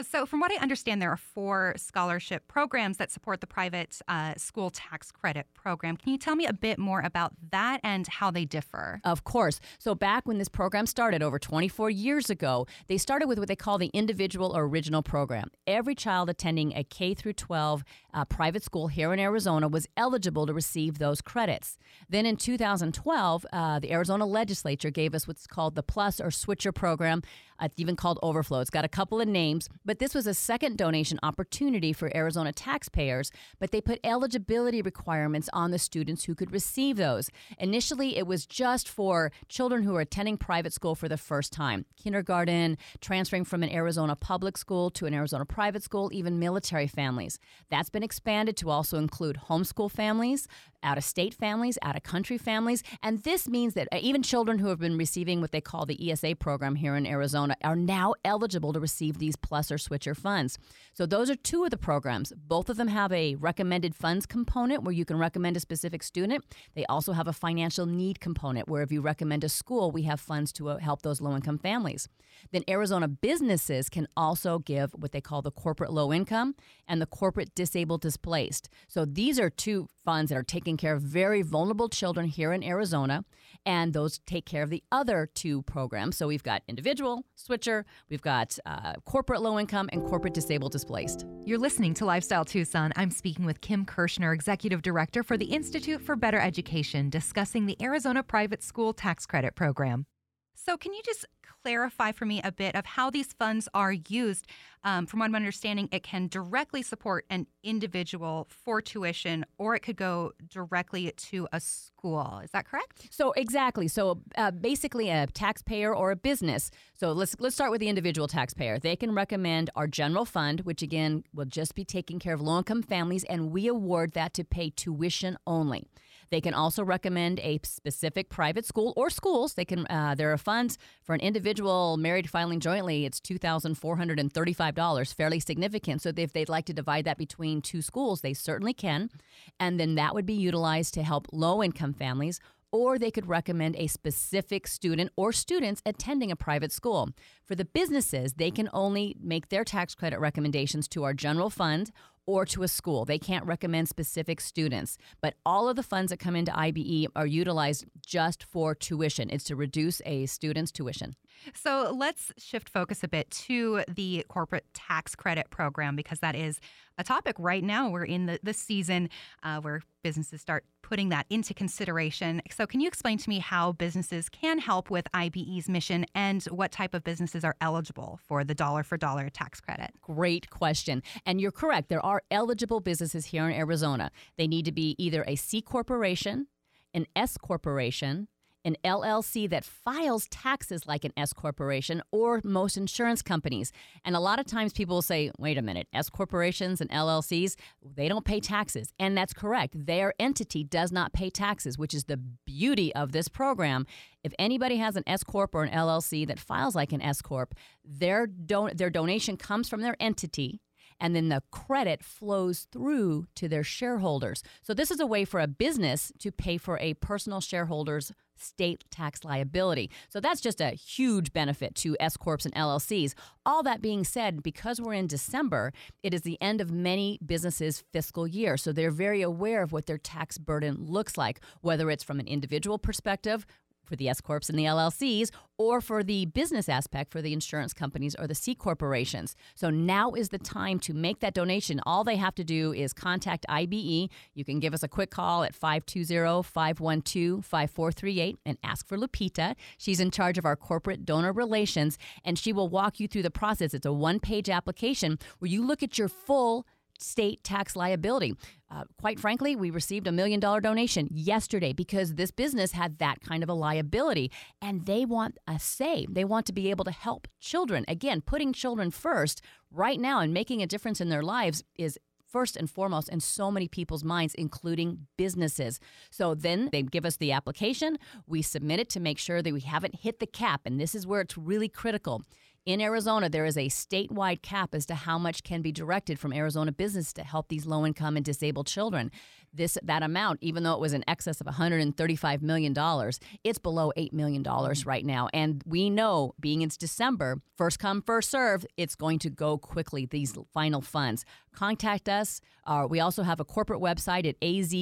So, 0.03 0.27
from 0.27 0.41
what 0.41 0.53
I 0.53 0.57
understand, 0.57 1.01
there 1.01 1.11
are 1.11 1.17
four 1.17 1.73
scholarship 1.79 2.47
programs 2.49 2.99
that 2.99 3.11
support 3.11 3.41
the 3.41 3.47
private 3.47 3.99
uh, 4.07 4.35
school 4.37 4.69
tax 4.69 5.11
credit 5.11 5.47
program. 5.55 5.97
Can 5.97 6.13
you 6.13 6.19
tell 6.19 6.37
me 6.37 6.45
a 6.45 6.53
bit 6.53 6.79
more 6.79 7.01
about 7.01 7.33
that 7.51 7.81
and 7.83 8.07
how 8.07 8.31
they 8.31 8.45
differ? 8.45 9.01
Of 9.05 9.25
course. 9.25 9.59
So, 9.79 9.95
back 9.95 10.29
when 10.29 10.37
this 10.37 10.51
program 10.51 10.85
started 10.85 11.23
over 11.23 11.39
24 11.39 11.89
years 11.89 12.29
ago, 12.29 12.67
they 12.89 12.99
started 12.99 13.27
with 13.27 13.39
what 13.39 13.49
they 13.49 13.57
call 13.57 13.79
the 13.79 13.91
individual 13.95 14.55
or 14.55 14.65
original 14.65 15.03
program. 15.03 15.51
Every 15.67 15.95
child 15.95 16.29
attending 16.29 16.77
a 16.77 16.85
K 16.85 17.15
through 17.15 17.33
12 17.33 17.83
uh, 18.13 18.27
private 18.27 18.63
school 18.63 18.89
here 18.89 19.15
in 19.15 19.19
Arizona 19.19 19.67
was 19.67 19.89
eligible 19.97 20.45
to 20.45 20.53
receive 20.53 20.99
those 20.99 21.23
credits. 21.23 21.79
Then 22.07 22.27
in 22.27 22.37
2012, 22.37 23.47
uh, 23.51 23.79
the 23.79 23.93
Arizona 23.93 24.27
legislature 24.27 24.91
gave 24.91 25.15
us 25.15 25.27
what's 25.27 25.47
called 25.47 25.75
the 25.75 25.83
Plus 25.83 26.21
or 26.21 26.31
Switcher 26.31 26.73
program. 26.73 27.23
It's 27.61 27.79
even 27.79 27.97
called 27.97 28.19
Overflow. 28.23 28.61
It's 28.61 28.71
got 28.71 28.85
a 28.85 28.89
couple 28.89 29.21
of 29.21 29.29
names, 29.29 29.69
but 29.85 29.99
this 29.99 30.15
was 30.15 30.27
a 30.27 30.35
second 30.35 30.77
donation 30.77 31.19
opportunity 31.23 31.93
for 31.93 32.15
Arizona 32.17 32.53
taxpayers, 32.53 33.31
but 33.59 33.71
they 33.71 33.81
put 33.81 34.01
eligibility 34.05 34.83
requirements 34.83 35.49
on 35.53 35.71
the 35.71 35.79
students 35.79 36.25
who 36.25 36.35
could 36.35 36.53
receive 36.53 36.97
those. 36.97 37.31
Initially, 37.59 38.17
it 38.17 38.27
was 38.27 38.47
just 38.47 38.89
for 38.89 39.33
children 39.49 39.83
who 39.83 39.95
are 39.97 40.01
attending 40.01 40.37
private 40.37 40.73
school 40.73 40.95
for 40.95 41.09
the 41.09 41.17
first 41.17 41.53
time 41.53 41.85
kindergarten, 41.97 42.79
transferring 43.01 43.45
from 43.45 43.63
an 43.63 43.71
Arizona 43.71 44.15
public 44.15 44.57
school 44.57 44.91
to 44.91 45.07
an 45.07 45.15
Arizona 45.15 45.45
private 45.45 45.83
school, 45.83 46.11
even 46.13 46.39
military 46.39 46.87
families. 46.87 47.39
That's 47.71 47.91
been 47.91 48.03
expanded 48.03 48.57
to 48.59 48.71
also 48.71 48.99
include 48.99 49.41
homeschool 49.49 49.91
families, 49.91 50.47
out 50.87 50.97
of 50.97 51.05
state 51.05 51.35
families, 51.35 51.77
out 51.83 51.97
of 51.97 52.03
country 52.05 52.39
families. 52.39 52.83
And 53.03 53.23
this 53.25 53.49
means 53.49 53.75
that 53.75 53.89
uh, 53.93 53.99
even 54.01 54.23
children 54.23 54.61
who 54.61 54.69
have 54.69 54.79
been 54.79 54.97
receiving 54.97 55.41
what 55.41 55.51
they 55.51 55.61
call 55.61 55.85
the 55.85 56.11
ESA 56.11 56.37
program 56.37 56.77
here 56.77 56.97
in 56.97 57.07
Arizona 57.07 57.57
are 57.63 57.77
now 57.77 58.15
eligible 58.25 58.73
to 58.73 58.81
receive 58.81 59.19
these 59.19 59.37
plus 59.37 59.71
or 59.71 59.79
switcher 59.79 60.15
funds. 60.15 60.59
So 60.95 61.05
those 61.05 61.29
are 61.29 61.35
two 61.35 61.65
of 61.65 61.71
the 61.71 61.77
programs. 61.77 62.33
Both 62.37 62.71
of 62.71 62.77
them 62.77 62.89
have 62.89 63.13
a 63.13 63.35
recommended 63.35 63.95
funds 63.95 64.25
component 64.25 64.85
where 64.85 64.93
you 64.93 65.05
can 65.05 65.19
recommend 65.19 65.57
a 65.57 65.61
specific 65.61 66.03
student. 66.03 66.45
They 66.75 66.87
also 66.87 67.13
have 67.13 67.27
a 67.27 67.33
financial 67.33 67.87
need 67.87 68.21
component 68.21 68.69
where 68.69 68.83
if 68.83 68.93
you 68.93 69.01
recommend 69.01 69.43
a 69.43 69.49
school, 69.49 69.91
we 69.91 70.03
have 70.03 70.21
funds 70.21 70.53
to 70.55 70.69
uh, 70.69 70.79
help 70.79 71.03
those 71.03 71.21
low 71.21 71.35
income 71.35 71.59
families. 71.59 72.09
Then 72.53 72.63
Arizona 72.69 73.09
businesses 73.09 73.89
can 73.89 74.07
also 74.17 74.59
give 74.59 74.93
what 74.93 75.13
they 75.13 75.21
call 75.21 75.43
the 75.43 75.51
corporate 75.51 75.93
low 75.93 76.13
income 76.13 76.55
and 76.87 77.01
the 77.01 77.07
corporate 77.07 77.55
disabled 77.55 78.03
displaced. 78.03 78.69
So 78.87 79.05
these 79.05 79.41
are 79.41 79.51
two 79.51 79.89
funds 80.05 80.31
that 80.31 80.39
are 80.39 80.43
taking 80.43 80.76
care 80.77 80.95
of 80.95 81.03
very 81.03 81.43
vulnerable 81.43 81.89
children 81.89 82.27
here 82.27 82.53
in 82.53 82.63
Arizona, 82.63 83.25
and 83.65 83.93
those 83.93 84.19
take 84.27 84.47
care 84.47 84.63
of 84.63 84.71
the 84.71 84.83
other 84.93 85.29
two 85.35 85.63
programs. 85.63 86.17
So 86.17 86.29
we've 86.29 86.43
got 86.43 86.63
individual, 86.69 87.25
switcher, 87.35 87.85
we've 88.09 88.23
got 88.23 88.59
uh, 88.67 88.95
corporate 89.05 89.43
low 89.43 89.59
income, 89.59 89.89
and 89.93 90.05
corporate 90.05 90.35
disabled 90.35 90.73
displaced. 90.73 91.27
You're 91.45 91.59
listening 91.59 91.95
to 91.95 92.05
Lifestyle 92.05 92.45
Tucson. 92.45 92.93
I'm 92.97 93.11
speaking 93.11 93.45
with 93.45 93.61
Kim 93.61 93.85
Kirschner, 93.85 94.33
Executive 94.33 94.83
Director 94.83 95.23
for 95.23 95.37
the 95.37 95.47
Institute 95.47 96.01
for 96.01 96.17
Better 96.17 96.41
Education, 96.41 97.11
discussing 97.11 97.67
the 97.67 97.77
Arizona 97.83 98.23
Private 98.23 98.63
School 98.63 98.93
Tax 98.93 99.27
Credit 99.27 99.55
Program. 99.55 100.07
So, 100.55 100.77
can 100.77 100.95
you 100.95 101.03
just 101.05 101.27
clarify 101.67 102.13
for 102.13 102.27
me 102.27 102.41
a 102.45 102.53
bit 102.53 102.77
of 102.77 102.87
how 102.87 103.11
these 103.11 103.33
funds 103.33 103.69
are 103.75 103.93
used. 103.93 104.47
Um, 104.85 105.05
from 105.05 105.19
what 105.19 105.27
I'm 105.27 105.35
understanding, 105.35 105.89
it 105.91 106.05
can 106.05 106.29
directly 106.29 106.81
support 106.81 107.25
an 107.29 107.49
individual 107.65 108.47
for 108.49 108.81
tuition, 108.81 109.45
or 109.59 109.75
it 109.75 109.81
could 109.81 109.97
go 109.97 110.31
directly 110.49 111.13
to 111.17 111.49
a 111.53 111.59
school. 111.59 112.41
Is 112.45 112.53
that 112.53 112.67
correct? 112.69 113.09
So 113.11 113.33
exactly. 113.33 113.89
So 113.89 114.23
uh, 114.37 114.53
basically, 114.53 115.11
a 115.11 115.27
taxpayer 115.27 115.93
or 115.93 116.13
a 116.13 116.17
business. 116.17 116.71
So 116.95 117.11
let's 117.11 117.35
let's 117.41 117.57
start 117.57 117.73
with 117.73 117.81
the 117.81 117.89
individual 117.89 118.29
taxpayer. 118.29 118.79
They 118.79 118.95
can 118.95 119.13
recommend 119.13 119.71
our 119.75 119.89
general 119.89 120.25
fund, 120.25 120.61
which 120.61 120.83
again 120.83 121.25
will 121.35 121.47
just 121.47 121.75
be 121.75 121.85
taking 121.85 122.21
care 122.21 122.35
of 122.35 122.41
low-income 122.41 122.85
families, 122.85 123.25
and 123.25 123.51
we 123.51 123.67
award 123.67 124.13
that 124.13 124.35
to 124.35 124.45
pay 124.45 124.71
tuition 124.71 125.37
only. 125.49 125.89
They 126.31 126.41
can 126.41 126.55
also 126.55 126.85
recommend 126.85 127.41
a 127.41 127.61
specific 127.63 128.29
private 128.29 128.65
school 128.65 128.93
or 128.97 129.11
schools. 129.11 129.55
They 129.55 129.65
can. 129.65 129.87
Uh, 129.87 130.15
there 130.17 130.33
are 130.33 130.39
funds 130.39 130.79
for 131.03 131.15
an 131.15 131.21
individual 131.21 131.97
married 131.97 132.29
filing 132.29 132.61
jointly. 132.61 133.05
It's 133.05 133.21
two 133.21 133.39
thousand 133.39 133.77
four 133.77 133.97
hundred 133.97 134.19
and 134.19 134.33
thirty-five 134.33 134.75
dollars, 134.75 135.13
fairly 135.13 135.41
significant. 135.41 136.03
So 136.03 136.13
if 136.17 136.33
they'd 136.33 136.49
like 136.49 136.67
to 136.67 136.73
divide 136.73 137.05
that 137.05 137.19
between 137.19 137.63
two 137.63 137.83
schools, 137.83 138.21
they 138.21 138.35
certainly 138.35 138.75
can, 138.75 139.11
and 139.59 139.79
then 139.79 139.95
that 139.95 140.15
would 140.15 140.27
be 140.27 140.35
utilized 140.35 140.95
to 140.95 141.03
help 141.03 141.27
low-income 141.33 141.95
families 141.95 142.41
or 142.73 142.99
they 142.99 143.13
could 143.13 143.29
recommend 143.29 143.77
a 143.77 143.87
specific 143.87 144.67
student 144.67 145.11
or 145.17 145.33
students 145.33 145.81
attending 145.87 146.31
a 146.31 146.37
private 146.37 146.73
school. 146.73 147.09
For 147.45 147.55
the 147.55 147.65
businesses, 147.65 148.35
they 148.35 148.51
can 148.51 148.69
only 148.73 149.17
make 149.21 149.49
their 149.49 149.65
tax 149.65 149.95
credit 149.95 150.19
recommendations 150.19 150.89
to 150.89 151.05
our 151.05 151.15
general 151.15 151.49
fund 151.49 151.93
or 152.27 152.45
to 152.47 152.63
a 152.63 152.69
school. 152.69 153.05
They 153.05 153.19
can't 153.19 153.47
recommend 153.47 153.89
specific 153.89 154.41
students, 154.41 154.99
but 155.21 155.35
all 155.45 155.69
of 155.69 155.77
the 155.77 155.83
funds 155.83 156.11
that 156.11 156.19
come 156.19 156.37
into 156.37 156.57
IBE 156.57 157.07
are 157.15 157.27
utilized 157.27 157.87
just 158.05 158.43
for 158.43 158.75
tuition. 158.75 159.31
It's 159.31 159.45
to 159.45 159.57
reduce 159.57 160.03
a 160.05 160.27
student's 160.27 160.73
tuition. 160.73 161.15
So 161.55 161.95
let's 161.97 162.33
shift 162.39 162.69
focus 162.69 163.03
a 163.05 163.09
bit 163.09 163.31
to 163.31 163.83
the 163.89 164.25
corporate 164.29 164.67
tax 164.75 165.15
credit 165.15 165.51
program 165.51 165.97
because 165.97 166.21
that 166.21 166.35
is 166.35 166.61
a 166.99 167.05
topic 167.05 167.37
right 167.39 167.63
now. 167.63 167.89
We're 167.89 168.05
in 168.05 168.27
the, 168.27 168.41
the 168.43 168.53
season 168.53 169.11
uh, 169.43 169.61
where 169.61 169.83
businesses 170.03 170.41
start 170.41 170.65
putting 170.83 171.09
that 171.09 171.27
into 171.31 171.53
consideration. 171.53 172.41
So, 172.51 172.67
can 172.67 172.81
you 172.81 172.89
explain 172.89 173.19
to 173.19 173.29
me 173.29 173.39
how 173.41 173.73
businesses 173.73 174.29
can 174.29 174.59
help 174.59 174.89
with 174.89 175.07
IBE's 175.13 175.69
mission 175.69 176.07
and 176.15 176.43
what 176.45 176.73
type 176.73 176.95
of 176.95 177.05
businesses 177.05 177.45
are 177.45 177.57
eligible 177.61 178.21
for 178.23 178.45
the 178.45 178.55
dollar 178.55 178.83
for 178.83 178.97
dollar 178.97 179.29
tax 179.29 179.61
credit? 179.61 179.91
Great 180.01 180.49
question. 180.51 181.03
And 181.25 181.41
you're 181.41 181.53
correct. 181.53 181.89
There 181.89 182.05
are 182.05 182.23
eligible 182.31 182.81
businesses 182.81 183.27
here 183.27 183.49
in 183.49 183.55
Arizona. 183.55 184.11
They 184.39 184.47
need 184.47 184.65
to 184.67 184.73
be 184.73 184.95
either 184.99 185.25
a 185.27 185.37
C 185.37 185.61
corporation, 185.61 186.47
an 186.95 187.07
S 187.17 187.37
corporation, 187.37 188.29
an 188.67 188.77
LLC 188.85 189.49
that 189.49 189.65
files 189.65 190.27
taxes 190.29 190.87
like 190.87 191.05
an 191.05 191.13
S 191.17 191.33
corporation 191.33 192.03
or 192.11 192.41
most 192.45 192.77
insurance 192.77 193.23
companies. 193.23 193.73
And 194.05 194.17
a 194.17 194.21
lot 194.21 194.41
of 194.41 194.47
times 194.47 194.73
people 194.73 194.97
will 194.97 195.03
say, 195.03 195.31
wait 195.39 195.57
a 195.57 195.63
minute, 195.63 195.87
S 195.95 196.11
corporations 196.11 196.81
and 196.81 196.91
LLCs, 196.91 197.55
they 197.83 198.09
don't 198.09 198.25
pay 198.25 198.41
taxes. 198.41 198.93
And 198.99 199.17
that's 199.17 199.33
correct. 199.33 199.87
Their 199.87 200.13
entity 200.19 200.65
does 200.65 200.91
not 200.91 201.13
pay 201.13 201.31
taxes, 201.31 201.79
which 201.79 201.95
is 201.95 202.05
the 202.05 202.17
beauty 202.17 202.93
of 202.95 203.13
this 203.13 203.29
program. 203.29 203.87
If 204.25 204.33
anybody 204.39 204.79
has 204.79 204.97
an 204.97 205.05
S 205.07 205.23
corp 205.23 205.55
or 205.55 205.63
an 205.63 205.71
LLC 205.73 206.27
that 206.27 206.41
files 206.41 206.75
like 206.75 206.93
an 206.93 207.01
S 207.01 207.23
corp, 207.23 207.55
their 207.85 208.27
don- 208.27 208.73
their 208.75 208.91
donation 208.91 209.37
comes 209.37 209.69
from 209.69 209.83
their 209.83 209.97
entity 210.01 210.61
and 211.01 211.15
then 211.15 211.29
the 211.29 211.43
credit 211.51 212.03
flows 212.03 212.67
through 212.73 213.27
to 213.35 213.49
their 213.49 213.65
shareholders. 213.65 214.43
So 214.63 214.75
this 214.75 214.91
is 214.91 215.01
a 215.01 215.07
way 215.07 215.25
for 215.25 215.41
a 215.41 215.47
business 215.47 216.13
to 216.21 216.33
pay 216.33 216.59
for 216.59 216.79
a 216.79 216.95
personal 216.95 217.41
shareholder's 217.41 218.13
state 218.39 218.85
tax 218.91 219.25
liability. 219.25 219.91
So 220.09 220.21
that's 220.21 220.41
just 220.41 220.61
a 220.61 220.71
huge 220.71 221.33
benefit 221.33 221.75
to 221.77 221.97
S 221.99 222.17
corps 222.17 222.45
and 222.45 222.55
LLCs. 222.55 223.15
All 223.45 223.63
that 223.63 223.81
being 223.81 224.05
said, 224.05 224.43
because 224.43 224.81
we're 224.81 224.93
in 224.93 225.07
December, 225.07 225.73
it 226.03 226.13
is 226.13 226.23
the 226.23 226.41
end 226.41 226.61
of 226.61 226.71
many 226.71 227.19
businesses' 227.25 227.83
fiscal 227.93 228.27
year. 228.27 228.57
So 228.57 228.73
they're 228.73 228.91
very 228.91 229.23
aware 229.23 229.63
of 229.63 229.73
what 229.73 229.87
their 229.87 229.99
tax 229.99 230.39
burden 230.39 230.77
looks 230.79 231.17
like, 231.17 231.41
whether 231.63 231.91
it's 231.91 232.05
from 232.05 232.21
an 232.21 232.27
individual 232.27 232.79
perspective, 232.79 233.47
for 233.87 233.97
the 233.97 234.09
S 234.09 234.21
corps 234.21 234.49
and 234.49 234.59
the 234.59 234.65
LLCs, 234.65 235.31
or 235.59 235.81
for 235.81 236.05
the 236.05 236.27
business 236.27 236.69
aspect 236.69 237.11
for 237.11 237.23
the 237.23 237.33
insurance 237.33 237.73
companies 237.73 238.15
or 238.17 238.27
the 238.27 238.35
C 238.35 238.55
corporations. 238.55 239.35
So 239.55 239.71
now 239.71 240.13
is 240.13 240.29
the 240.29 240.37
time 240.39 240.79
to 240.81 240.93
make 240.93 241.21
that 241.21 241.33
donation. 241.33 241.81
All 241.87 242.05
they 242.05 242.17
have 242.17 242.35
to 242.35 242.45
do 242.45 242.75
is 242.75 242.93
contact 242.93 243.47
IBE. 243.49 244.11
You 244.35 244.45
can 244.45 244.61
give 244.61 244.75
us 244.75 244.83
a 244.83 244.89
quick 244.89 245.11
call 245.11 245.45
at 245.45 245.59
520-512-5438 245.59 248.37
and 248.45 248.59
ask 248.63 248.87
for 248.87 248.99
Lupita. 248.99 249.55
She's 249.79 250.01
in 250.01 250.11
charge 250.11 250.37
of 250.37 250.45
our 250.45 250.57
corporate 250.57 251.07
donor 251.07 251.33
relations 251.33 251.97
and 252.25 252.39
she 252.39 252.53
will 252.53 252.69
walk 252.69 253.01
you 253.01 253.09
through 253.09 253.23
the 253.23 253.31
process. 253.31 253.73
It's 253.73 253.87
a 253.87 253.93
one-page 253.93 254.51
application 254.51 255.19
where 255.39 255.51
you 255.51 255.67
look 255.67 255.83
at 255.83 255.97
your 255.97 256.09
full 256.09 256.67
state 256.99 257.43
tax 257.45 257.77
liability. 257.77 258.35
Uh, 258.71 258.85
quite 259.01 259.21
frankly, 259.21 259.55
we 259.55 259.71
received 259.71 260.07
a 260.07 260.13
million 260.13 260.41
dollar 260.41 260.61
donation 260.61 261.09
yesterday 261.11 261.73
because 261.73 262.15
this 262.15 262.31
business 262.31 262.73
had 262.73 262.99
that 262.99 263.21
kind 263.21 263.43
of 263.43 263.49
a 263.49 263.55
liability 263.55 264.31
and 264.61 264.87
they 264.87 265.05
want 265.05 265.39
a 265.47 265.59
say. 265.59 266.07
They 266.11 266.25
want 266.25 266.47
to 266.47 266.53
be 266.53 266.71
able 266.71 266.85
to 266.85 266.91
help 266.91 267.29
children. 267.41 267.85
Again, 267.87 268.21
putting 268.21 268.53
children 268.53 268.91
first 268.91 269.41
right 269.71 270.01
now 270.01 270.21
and 270.21 270.35
making 270.35 270.63
a 270.63 270.67
difference 270.67 271.01
in 271.01 271.09
their 271.09 271.23
lives 271.23 271.63
is 271.77 271.99
first 272.27 272.57
and 272.57 272.69
foremost 272.69 273.09
in 273.09 273.21
so 273.21 273.51
many 273.51 273.69
people's 273.69 274.05
minds, 274.05 274.35
including 274.35 275.07
businesses. 275.17 275.81
So 276.11 276.35
then 276.35 276.69
they 276.73 276.83
give 276.83 277.07
us 277.07 277.17
the 277.17 277.33
application, 277.33 277.99
we 278.27 278.43
submit 278.43 278.81
it 278.81 278.91
to 278.91 279.01
make 279.01 279.19
sure 279.19 279.43
that 279.43 279.53
we 279.55 279.61
haven't 279.61 280.01
hit 280.01 280.19
the 280.19 280.27
cap, 280.27 280.63
and 280.65 280.81
this 280.81 280.95
is 280.95 281.07
where 281.07 281.21
it's 281.21 281.39
really 281.39 281.69
critical. 281.69 282.23
In 282.67 282.81
Arizona, 282.81 283.29
there 283.29 283.45
is 283.45 283.57
a 283.57 283.69
statewide 283.69 284.43
cap 284.43 284.75
as 284.75 284.87
to 284.87 284.97
how 284.97 285.19
much 285.19 285.45
can 285.45 285.63
be 285.63 285.71
directed 285.71 286.19
from 286.19 286.33
Arizona 286.33 286.73
business 286.73 287.13
to 287.13 287.23
help 287.23 287.47
these 287.47 287.65
low 287.65 287.87
income 287.87 288.17
and 288.17 288.25
disabled 288.25 288.67
children. 288.67 289.13
This 289.55 289.79
that 289.85 290.03
amount, 290.03 290.41
even 290.43 290.65
though 290.65 290.73
it 290.73 290.81
was 290.81 290.93
in 290.93 291.05
excess 291.07 291.41
of 291.41 291.47
135 291.47 292.43
million 292.43 292.73
dollars, 292.73 293.21
it's 293.45 293.61
below 293.61 293.93
8 293.97 294.13
million 294.13 294.43
dollars 294.43 294.81
mm-hmm. 294.81 294.89
right 294.89 295.07
now. 295.07 295.29
And 295.33 295.63
we 295.65 295.89
know, 295.91 296.35
being 296.41 296.61
it's 296.63 296.77
December, 296.77 297.41
first 297.57 297.79
come 297.79 298.03
first 298.03 298.33
serve, 298.33 298.67
it's 298.77 298.97
going 298.97 299.21
to 299.21 299.31
go 299.31 299.59
quickly. 299.59 300.05
These 300.05 300.37
final 300.53 300.81
funds. 300.81 301.25
Contact 301.55 302.09
us. 302.09 302.41
Uh, 302.65 302.89
we 302.91 302.99
also 302.99 303.23
have 303.23 303.39
a 303.39 303.45
corporate 303.45 303.81
website 303.81 304.27
at 304.29 304.35
az 304.43 304.75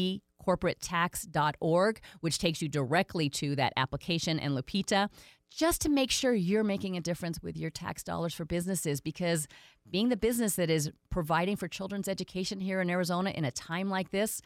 corporatetax.org, 0.44 2.00
which 2.20 2.38
takes 2.38 2.62
you 2.62 2.68
directly 2.68 3.28
to 3.30 3.56
that 3.56 3.72
application 3.76 4.38
and 4.38 4.56
Lupita 4.56 5.08
just 5.54 5.80
to 5.82 5.88
make 5.88 6.10
sure 6.10 6.34
you're 6.34 6.64
making 6.64 6.96
a 6.96 7.00
difference 7.00 7.42
with 7.42 7.56
your 7.56 7.70
tax 7.70 8.02
dollars 8.02 8.34
for 8.34 8.44
businesses 8.44 9.00
because 9.00 9.46
being 9.90 10.08
the 10.08 10.16
business 10.16 10.56
that 10.56 10.70
is 10.70 10.90
providing 11.10 11.56
for 11.56 11.68
children's 11.68 12.08
education 12.08 12.60
here 12.60 12.80
in 12.80 12.90
Arizona 12.90 13.30
in 13.30 13.44
a 13.44 13.50
time 13.50 13.88
like 13.88 14.10
this 14.10 14.40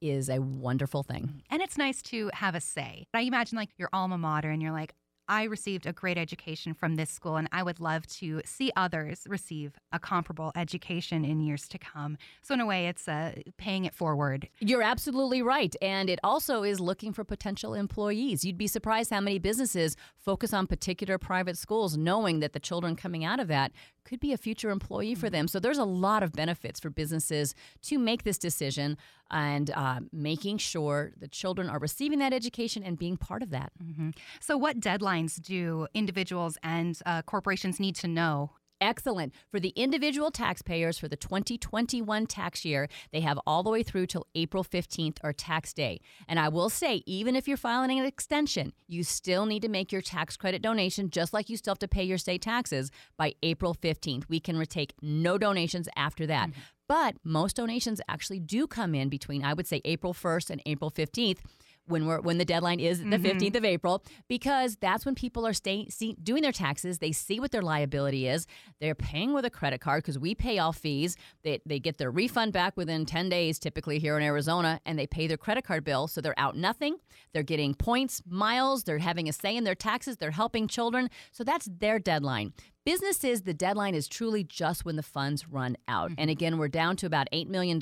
is 0.00 0.28
a 0.28 0.40
wonderful 0.40 1.02
thing. 1.02 1.42
And 1.50 1.62
it's 1.62 1.78
nice 1.78 2.02
to 2.02 2.30
have 2.34 2.54
a 2.54 2.60
say. 2.60 3.06
I 3.14 3.20
imagine 3.20 3.56
like 3.56 3.70
your 3.76 3.88
alma 3.92 4.18
mater 4.18 4.50
and 4.50 4.62
you're 4.62 4.72
like, 4.72 4.94
I 5.28 5.44
received 5.44 5.86
a 5.86 5.92
great 5.92 6.18
education 6.18 6.74
from 6.74 6.96
this 6.96 7.10
school, 7.10 7.36
and 7.36 7.48
I 7.52 7.62
would 7.62 7.80
love 7.80 8.06
to 8.18 8.42
see 8.44 8.70
others 8.76 9.22
receive 9.28 9.78
a 9.92 9.98
comparable 9.98 10.52
education 10.56 11.24
in 11.24 11.40
years 11.40 11.68
to 11.68 11.78
come. 11.78 12.18
So, 12.42 12.54
in 12.54 12.60
a 12.60 12.66
way, 12.66 12.88
it's 12.88 13.08
uh, 13.08 13.34
paying 13.56 13.84
it 13.84 13.94
forward. 13.94 14.48
You're 14.60 14.82
absolutely 14.82 15.42
right. 15.42 15.74
And 15.80 16.10
it 16.10 16.18
also 16.22 16.62
is 16.62 16.80
looking 16.80 17.12
for 17.12 17.24
potential 17.24 17.74
employees. 17.74 18.44
You'd 18.44 18.58
be 18.58 18.66
surprised 18.66 19.10
how 19.10 19.20
many 19.20 19.38
businesses 19.38 19.96
focus 20.16 20.52
on 20.52 20.66
particular 20.66 21.18
private 21.18 21.56
schools, 21.56 21.96
knowing 21.96 22.40
that 22.40 22.52
the 22.52 22.60
children 22.60 22.96
coming 22.96 23.24
out 23.24 23.40
of 23.40 23.48
that 23.48 23.72
could 24.04 24.20
be 24.20 24.32
a 24.32 24.36
future 24.36 24.70
employee 24.70 25.14
for 25.14 25.30
them. 25.30 25.48
So, 25.48 25.58
there's 25.58 25.78
a 25.78 25.84
lot 25.84 26.22
of 26.22 26.32
benefits 26.32 26.80
for 26.80 26.90
businesses 26.90 27.54
to 27.82 27.98
make 27.98 28.24
this 28.24 28.38
decision 28.38 28.96
and 29.30 29.70
uh, 29.70 30.00
making 30.12 30.58
sure 30.58 31.12
the 31.18 31.28
children 31.28 31.68
are 31.68 31.78
receiving 31.78 32.18
that 32.20 32.32
education 32.32 32.82
and 32.82 32.98
being 32.98 33.16
part 33.16 33.42
of 33.42 33.50
that. 33.50 33.72
Mm-hmm. 33.82 34.10
So, 34.40 34.56
what 34.56 34.80
deadlines 34.80 35.40
do 35.40 35.86
individuals 35.94 36.58
and 36.62 36.98
uh, 37.06 37.22
corporations 37.22 37.80
need 37.80 37.96
to 37.96 38.08
know 38.08 38.50
Excellent. 38.80 39.32
For 39.50 39.60
the 39.60 39.70
individual 39.70 40.30
taxpayers 40.30 40.98
for 40.98 41.08
the 41.08 41.16
2021 41.16 42.26
tax 42.26 42.64
year, 42.64 42.88
they 43.12 43.20
have 43.20 43.38
all 43.46 43.62
the 43.62 43.70
way 43.70 43.82
through 43.82 44.06
till 44.06 44.26
April 44.34 44.64
15th 44.64 45.18
or 45.22 45.32
tax 45.32 45.72
day. 45.72 46.00
And 46.28 46.38
I 46.38 46.48
will 46.48 46.68
say, 46.68 47.02
even 47.06 47.36
if 47.36 47.46
you're 47.46 47.56
filing 47.56 47.98
an 47.98 48.06
extension, 48.06 48.72
you 48.86 49.04
still 49.04 49.46
need 49.46 49.62
to 49.62 49.68
make 49.68 49.92
your 49.92 50.02
tax 50.02 50.36
credit 50.36 50.62
donation, 50.62 51.10
just 51.10 51.32
like 51.32 51.48
you 51.48 51.56
still 51.56 51.72
have 51.72 51.78
to 51.80 51.88
pay 51.88 52.04
your 52.04 52.18
state 52.18 52.42
taxes 52.42 52.90
by 53.16 53.34
April 53.42 53.74
15th. 53.74 54.24
We 54.28 54.40
can 54.40 54.58
retake 54.58 54.94
no 55.00 55.38
donations 55.38 55.88
after 55.96 56.26
that. 56.26 56.50
Mm-hmm. 56.50 56.60
But 56.86 57.16
most 57.24 57.56
donations 57.56 58.00
actually 58.08 58.40
do 58.40 58.66
come 58.66 58.94
in 58.94 59.08
between, 59.08 59.42
I 59.42 59.54
would 59.54 59.66
say, 59.66 59.80
April 59.84 60.12
1st 60.12 60.50
and 60.50 60.62
April 60.66 60.90
15th 60.90 61.38
when 61.86 62.06
we're 62.06 62.20
when 62.20 62.38
the 62.38 62.44
deadline 62.44 62.80
is 62.80 62.98
the 62.98 63.04
mm-hmm. 63.04 63.24
15th 63.24 63.56
of 63.56 63.64
April 63.64 64.04
because 64.28 64.76
that's 64.76 65.04
when 65.04 65.14
people 65.14 65.46
are 65.46 65.52
staying 65.52 65.90
see, 65.90 66.16
doing 66.22 66.42
their 66.42 66.52
taxes 66.52 66.98
they 66.98 67.12
see 67.12 67.40
what 67.40 67.50
their 67.50 67.62
liability 67.62 68.26
is 68.26 68.46
they're 68.80 68.94
paying 68.94 69.32
with 69.32 69.44
a 69.44 69.50
credit 69.50 69.80
card 69.80 70.02
because 70.02 70.18
we 70.18 70.34
pay 70.34 70.58
all 70.58 70.72
fees 70.72 71.16
they, 71.42 71.60
they 71.66 71.78
get 71.78 71.98
their 71.98 72.10
refund 72.10 72.52
back 72.52 72.76
within 72.76 73.04
10 73.04 73.28
days 73.28 73.58
typically 73.58 73.98
here 73.98 74.16
in 74.16 74.22
Arizona 74.22 74.80
and 74.86 74.98
they 74.98 75.06
pay 75.06 75.26
their 75.26 75.36
credit 75.36 75.64
card 75.64 75.84
bill 75.84 76.06
so 76.06 76.20
they're 76.20 76.38
out 76.38 76.56
nothing 76.56 76.96
they're 77.32 77.42
getting 77.42 77.74
points 77.74 78.22
miles 78.26 78.84
they're 78.84 78.98
having 78.98 79.28
a 79.28 79.32
say 79.32 79.56
in 79.56 79.64
their 79.64 79.74
taxes 79.74 80.16
they're 80.16 80.30
helping 80.30 80.66
children 80.66 81.10
so 81.32 81.44
that's 81.44 81.68
their 81.70 81.98
deadline 81.98 82.52
Businesses, 82.84 83.42
the 83.42 83.54
deadline 83.54 83.94
is 83.94 84.06
truly 84.06 84.44
just 84.44 84.84
when 84.84 84.96
the 84.96 85.02
funds 85.02 85.48
run 85.48 85.74
out. 85.88 86.10
Mm-hmm. 86.10 86.20
And 86.20 86.30
again, 86.30 86.58
we're 86.58 86.68
down 86.68 86.96
to 86.96 87.06
about 87.06 87.28
$8 87.32 87.48
million. 87.48 87.80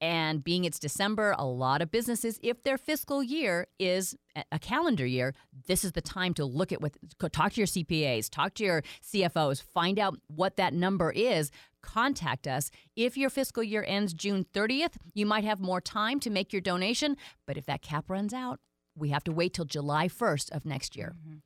And 0.00 0.42
being 0.42 0.64
it's 0.64 0.78
December, 0.78 1.34
a 1.38 1.44
lot 1.44 1.82
of 1.82 1.90
businesses, 1.90 2.38
if 2.42 2.62
their 2.62 2.78
fiscal 2.78 3.22
year 3.22 3.66
is 3.78 4.16
a 4.50 4.58
calendar 4.58 5.04
year, 5.04 5.34
this 5.66 5.84
is 5.84 5.92
the 5.92 6.00
time 6.00 6.32
to 6.34 6.44
look 6.44 6.72
at 6.72 6.80
what, 6.80 6.96
talk 7.32 7.52
to 7.52 7.60
your 7.60 7.66
CPAs, 7.66 8.30
talk 8.30 8.54
to 8.54 8.64
your 8.64 8.82
CFOs, 9.04 9.62
find 9.62 9.98
out 9.98 10.18
what 10.28 10.56
that 10.56 10.72
number 10.72 11.10
is. 11.10 11.50
Contact 11.82 12.46
us. 12.46 12.70
If 12.96 13.16
your 13.18 13.30
fiscal 13.30 13.62
year 13.62 13.84
ends 13.86 14.14
June 14.14 14.46
30th, 14.54 14.96
you 15.14 15.26
might 15.26 15.44
have 15.44 15.60
more 15.60 15.80
time 15.80 16.18
to 16.20 16.30
make 16.30 16.52
your 16.52 16.62
donation. 16.62 17.16
But 17.46 17.58
if 17.58 17.66
that 17.66 17.82
cap 17.82 18.08
runs 18.08 18.32
out, 18.32 18.60
we 18.96 19.10
have 19.10 19.24
to 19.24 19.32
wait 19.32 19.54
till 19.54 19.64
July 19.64 20.08
1st 20.08 20.50
of 20.50 20.64
next 20.64 20.96
year. 20.96 21.14
Mm-hmm. 21.18 21.38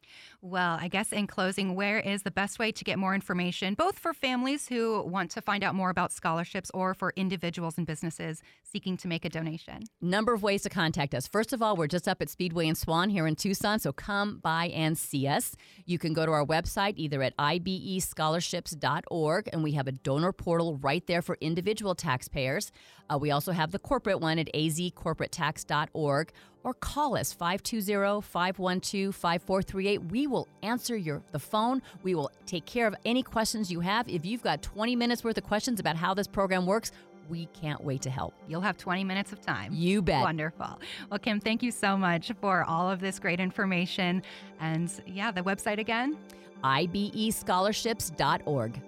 Well, 0.47 0.77
I 0.79 0.89
guess 0.89 1.11
in 1.11 1.27
closing, 1.27 1.75
where 1.75 1.99
is 1.99 2.23
the 2.23 2.31
best 2.31 2.59
way 2.59 2.71
to 2.71 2.85
get 2.85 2.99
more 2.99 3.15
information, 3.15 3.73
both 3.73 3.99
for 3.99 4.13
families 4.13 4.69
who 4.69 5.01
want 5.01 5.31
to 5.31 5.41
find 5.41 5.65
out 5.65 5.75
more 5.75 5.89
about 5.89 6.13
scholarships 6.13 6.71
or 6.75 6.93
for 6.93 7.15
individuals 7.17 7.79
and 7.79 7.87
businesses 7.87 8.43
seeking 8.63 8.99
to 8.99 9.09
make 9.09 9.25
a 9.25 9.31
donation? 9.31 9.85
Number 10.03 10.35
of 10.35 10.43
ways 10.43 10.61
to 10.65 10.69
contact 10.69 11.15
us. 11.15 11.27
First 11.27 11.55
of 11.55 11.63
all, 11.63 11.77
we're 11.77 11.87
just 11.87 12.07
up 12.07 12.21
at 12.21 12.29
Speedway 12.29 12.69
and 12.69 12.77
Swan 12.77 13.09
here 13.09 13.27
in 13.27 13.37
Tucson, 13.37 13.79
so 13.79 13.91
come 13.91 14.37
by 14.37 14.67
and 14.67 14.99
see 14.99 15.27
us. 15.27 15.57
You 15.87 15.99
can 15.99 16.13
go 16.13 16.27
to 16.27 16.33
our 16.33 16.45
website 16.45 16.93
either 16.99 17.23
at 17.23 17.35
ibescholarships.org, 17.39 19.49
and 19.51 19.63
we 19.63 19.73
have 19.73 19.89
a 19.89 19.93
donor 19.93 20.33
portal 20.33 20.77
right 20.77 21.07
there 21.07 21.23
for 21.23 21.39
individual 21.41 21.95
taxpayers. 21.95 22.71
Uh, 23.09 23.17
we 23.17 23.31
also 23.31 23.53
have 23.53 23.71
the 23.71 23.79
corporate 23.79 24.21
one 24.21 24.39
at 24.39 24.53
azcorporatetax.org 24.53 26.33
or 26.65 26.75
call 26.75 27.17
us 27.17 27.33
520-512-5438. 27.35 30.11
We 30.11 30.27
will 30.27 30.34
answer 30.63 30.97
your 30.97 31.23
the 31.33 31.39
phone. 31.39 31.83
We 32.03 32.15
will 32.15 32.31
take 32.47 32.67
care 32.67 32.87
of 32.87 32.95
any 33.05 33.23
questions 33.23 33.71
you 33.71 33.81
have. 33.81 34.09
If 34.09 34.25
you've 34.25 34.43
got 34.43 34.63
20 34.63 34.97
minutes 34.97 35.25
worth 35.25 35.37
of 35.39 35.45
questions 35.45 35.81
about 35.81 35.97
how 35.97 36.15
this 36.15 36.27
program 36.27 36.67
works, 36.67 36.93
we 37.29 37.47
can't 37.47 37.83
wait 37.83 38.03
to 38.03 38.11
help. 38.11 38.35
You'll 38.49 38.61
have 38.61 38.77
20 38.77 39.03
minutes 39.05 39.33
of 39.33 39.41
time. 39.41 39.73
You 39.73 40.03
bet. 40.03 40.21
Wonderful. 40.21 40.79
Well, 41.11 41.19
Kim, 41.19 41.41
thank 41.41 41.63
you 41.63 41.71
so 41.71 41.97
much 41.97 42.31
for 42.41 42.65
all 42.65 42.91
of 42.91 43.01
this 43.01 43.19
great 43.19 43.41
information. 43.41 44.23
And 44.61 44.93
yeah, 45.07 45.31
the 45.31 45.41
website 45.43 45.79
again? 45.79 46.19
ibescholarships.org. 46.63 48.83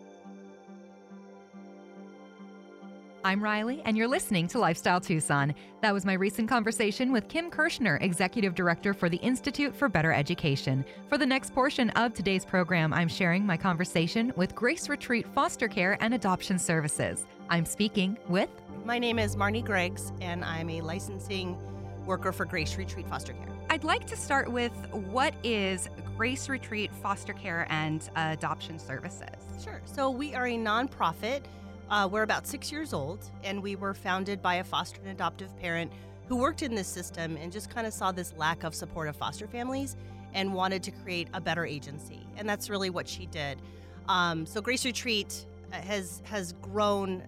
I'm 3.27 3.43
Riley, 3.43 3.83
and 3.85 3.97
you're 3.97 4.07
listening 4.07 4.47
to 4.47 4.61
Lifestyle 4.61 5.01
Tucson. 5.01 5.53
That 5.83 5.93
was 5.93 6.07
my 6.07 6.13
recent 6.13 6.49
conversation 6.49 7.11
with 7.11 7.27
Kim 7.27 7.51
Kirschner, 7.51 7.99
Executive 8.01 8.55
Director 8.55 8.95
for 8.95 9.09
the 9.09 9.17
Institute 9.17 9.75
for 9.75 9.89
Better 9.89 10.13
Education. 10.13 10.85
For 11.09 11.19
the 11.19 11.27
next 11.27 11.53
portion 11.53 11.91
of 11.91 12.15
today's 12.15 12.45
program, 12.45 12.93
I'm 12.93 13.09
sharing 13.09 13.45
my 13.45 13.57
conversation 13.57 14.33
with 14.37 14.55
Grace 14.55 14.89
Retreat 14.89 15.27
Foster 15.35 15.67
Care 15.67 15.99
and 16.01 16.15
Adoption 16.15 16.57
Services. 16.57 17.27
I'm 17.51 17.65
speaking 17.65 18.17
with. 18.29 18.49
My 18.85 18.97
name 18.97 19.19
is 19.19 19.35
Marnie 19.35 19.65
Greggs, 19.65 20.13
and 20.21 20.45
I'm 20.45 20.71
a 20.71 20.81
licensing 20.81 21.59
worker 22.07 22.31
for 22.31 22.45
Grace 22.45 22.77
Retreat 22.77 23.09
Foster 23.09 23.33
Care. 23.33 23.49
I'd 23.71 23.83
like 23.83 24.07
to 24.07 24.17
start 24.17 24.53
with 24.53 24.71
what 24.93 25.35
is 25.43 25.89
Grace 26.17 26.49
Retreat 26.49 26.95
Foster 27.03 27.33
Care 27.33 27.67
and 27.71 28.09
Adoption 28.15 28.79
Services? 28.79 29.35
Sure. 29.65 29.83
So, 29.85 30.11
we 30.11 30.33
are 30.37 30.47
a 30.47 30.57
nonprofit 30.57 31.43
uh, 31.91 32.09
we're 32.11 32.23
about 32.23 32.47
six 32.47 32.73
years 32.73 32.93
old, 32.93 33.31
and 33.45 33.63
we 33.63 33.77
were 33.77 33.95
founded 33.95 34.43
by 34.43 34.57
a 34.57 34.65
foster 34.65 35.01
and 35.01 35.11
adoptive 35.11 35.57
parent 35.59 35.93
who 36.29 36.37
worked 36.37 36.63
in 36.63 36.75
this 36.75 36.89
system 36.89 37.37
and 37.37 37.53
just 37.53 37.71
kind 37.71 37.87
of 37.87 37.93
saw 37.93 38.11
this 38.11 38.33
lack 38.37 38.65
of 38.65 38.75
support 38.75 39.09
of 39.09 39.17
foster 39.17 39.47
families 39.47 39.97
and 40.35 40.53
wanted 40.53 40.83
to 40.83 40.91
create 40.91 41.29
a 41.33 41.41
better 41.41 41.65
agency. 41.65 42.27
And 42.37 42.49
that's 42.49 42.69
really 42.69 42.91
what 42.91 43.09
she 43.09 43.27
did. 43.27 43.61
Um, 44.09 44.47
so 44.47 44.61
Grace 44.61 44.85
Retreat 44.85 45.47
uh, 45.73 45.77
has 45.77 46.23
has 46.25 46.53
grown 46.55 47.23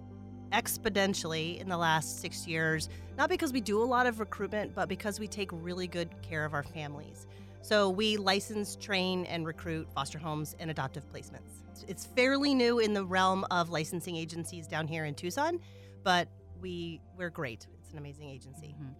exponentially 0.52 1.60
in 1.60 1.68
the 1.68 1.76
last 1.76 2.20
six 2.20 2.46
years, 2.46 2.88
not 3.16 3.28
because 3.28 3.52
we 3.52 3.60
do 3.60 3.82
a 3.82 3.84
lot 3.84 4.06
of 4.06 4.18
recruitment, 4.18 4.74
but 4.74 4.88
because 4.88 5.20
we 5.20 5.28
take 5.28 5.50
really 5.52 5.86
good 5.86 6.08
care 6.22 6.44
of 6.44 6.54
our 6.54 6.62
families. 6.62 7.26
So 7.60 7.90
we 7.90 8.16
license, 8.16 8.76
train, 8.76 9.26
and 9.26 9.46
recruit 9.46 9.88
foster 9.92 10.18
homes 10.18 10.56
and 10.58 10.70
adoptive 10.70 11.04
placements. 11.12 11.62
It's 11.86 12.06
fairly 12.06 12.54
new 12.54 12.78
in 12.78 12.92
the 12.92 13.04
realm 13.04 13.44
of 13.50 13.70
licensing 13.70 14.16
agencies 14.16 14.66
down 14.66 14.86
here 14.86 15.04
in 15.04 15.14
Tucson, 15.14 15.60
but 16.02 16.28
we 16.60 17.00
we're 17.16 17.30
great. 17.30 17.66
It's 17.80 17.92
an 17.92 17.98
amazing 17.98 18.28
agency. 18.28 18.74
Mm-hmm. 18.74 18.92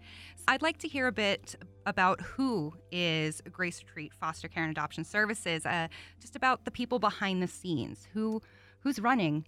I'd 0.48 0.62
like 0.62 0.78
to 0.78 0.88
hear 0.88 1.08
a 1.08 1.12
bit 1.12 1.56
about 1.86 2.20
who 2.22 2.72
is 2.90 3.42
Grace 3.52 3.82
Retreat 3.82 4.14
Foster 4.14 4.48
Care 4.48 4.62
and 4.62 4.70
Adoption 4.70 5.04
Services. 5.04 5.66
Uh, 5.66 5.88
just 6.20 6.36
about 6.36 6.64
the 6.64 6.70
people 6.70 6.98
behind 6.98 7.42
the 7.42 7.48
scenes. 7.48 8.08
Who 8.14 8.40
who's 8.80 8.98
running 8.98 9.44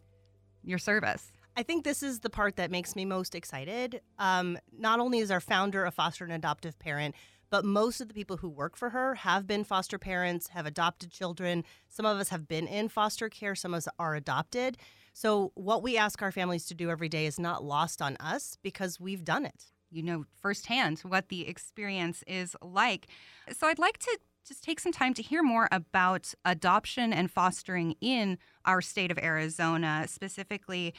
your 0.62 0.78
service? 0.78 1.32
I 1.56 1.62
think 1.62 1.84
this 1.84 2.02
is 2.02 2.20
the 2.20 2.30
part 2.30 2.56
that 2.56 2.70
makes 2.70 2.94
me 2.94 3.04
most 3.04 3.34
excited. 3.34 4.00
Um, 4.18 4.58
not 4.76 5.00
only 5.00 5.18
is 5.18 5.30
our 5.30 5.40
founder 5.40 5.84
a 5.84 5.90
foster 5.90 6.24
and 6.24 6.32
adoptive 6.32 6.78
parent, 6.78 7.14
but 7.50 7.64
most 7.64 8.00
of 8.00 8.08
the 8.08 8.14
people 8.14 8.38
who 8.38 8.48
work 8.48 8.76
for 8.76 8.90
her 8.90 9.16
have 9.16 9.46
been 9.46 9.64
foster 9.64 9.98
parents, 9.98 10.48
have 10.48 10.66
adopted 10.66 11.10
children. 11.10 11.64
Some 11.88 12.06
of 12.06 12.18
us 12.18 12.28
have 12.28 12.48
been 12.48 12.66
in 12.66 12.88
foster 12.88 13.28
care, 13.28 13.54
some 13.54 13.74
of 13.74 13.78
us 13.78 13.88
are 13.98 14.14
adopted. 14.14 14.78
So, 15.12 15.50
what 15.54 15.82
we 15.82 15.96
ask 15.96 16.22
our 16.22 16.32
families 16.32 16.66
to 16.66 16.74
do 16.74 16.88
every 16.90 17.08
day 17.08 17.26
is 17.26 17.38
not 17.38 17.64
lost 17.64 18.00
on 18.00 18.16
us 18.18 18.56
because 18.62 19.00
we've 19.00 19.24
done 19.24 19.44
it. 19.44 19.64
You 19.90 20.04
know 20.04 20.24
firsthand 20.40 21.00
what 21.00 21.28
the 21.28 21.48
experience 21.48 22.22
is 22.26 22.56
like. 22.62 23.08
So, 23.52 23.66
I'd 23.66 23.80
like 23.80 23.98
to 23.98 24.18
just 24.46 24.62
take 24.62 24.80
some 24.80 24.92
time 24.92 25.14
to 25.14 25.22
hear 25.22 25.42
more 25.42 25.68
about 25.72 26.32
adoption 26.44 27.12
and 27.12 27.30
fostering 27.30 27.96
in 28.00 28.38
our 28.64 28.80
state 28.80 29.10
of 29.10 29.18
Arizona. 29.18 30.06
Specifically, 30.08 30.94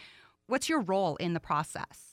what's 0.47 0.69
your 0.69 0.81
role 0.81 1.15
in 1.15 1.33
the 1.33 1.39
process? 1.39 2.10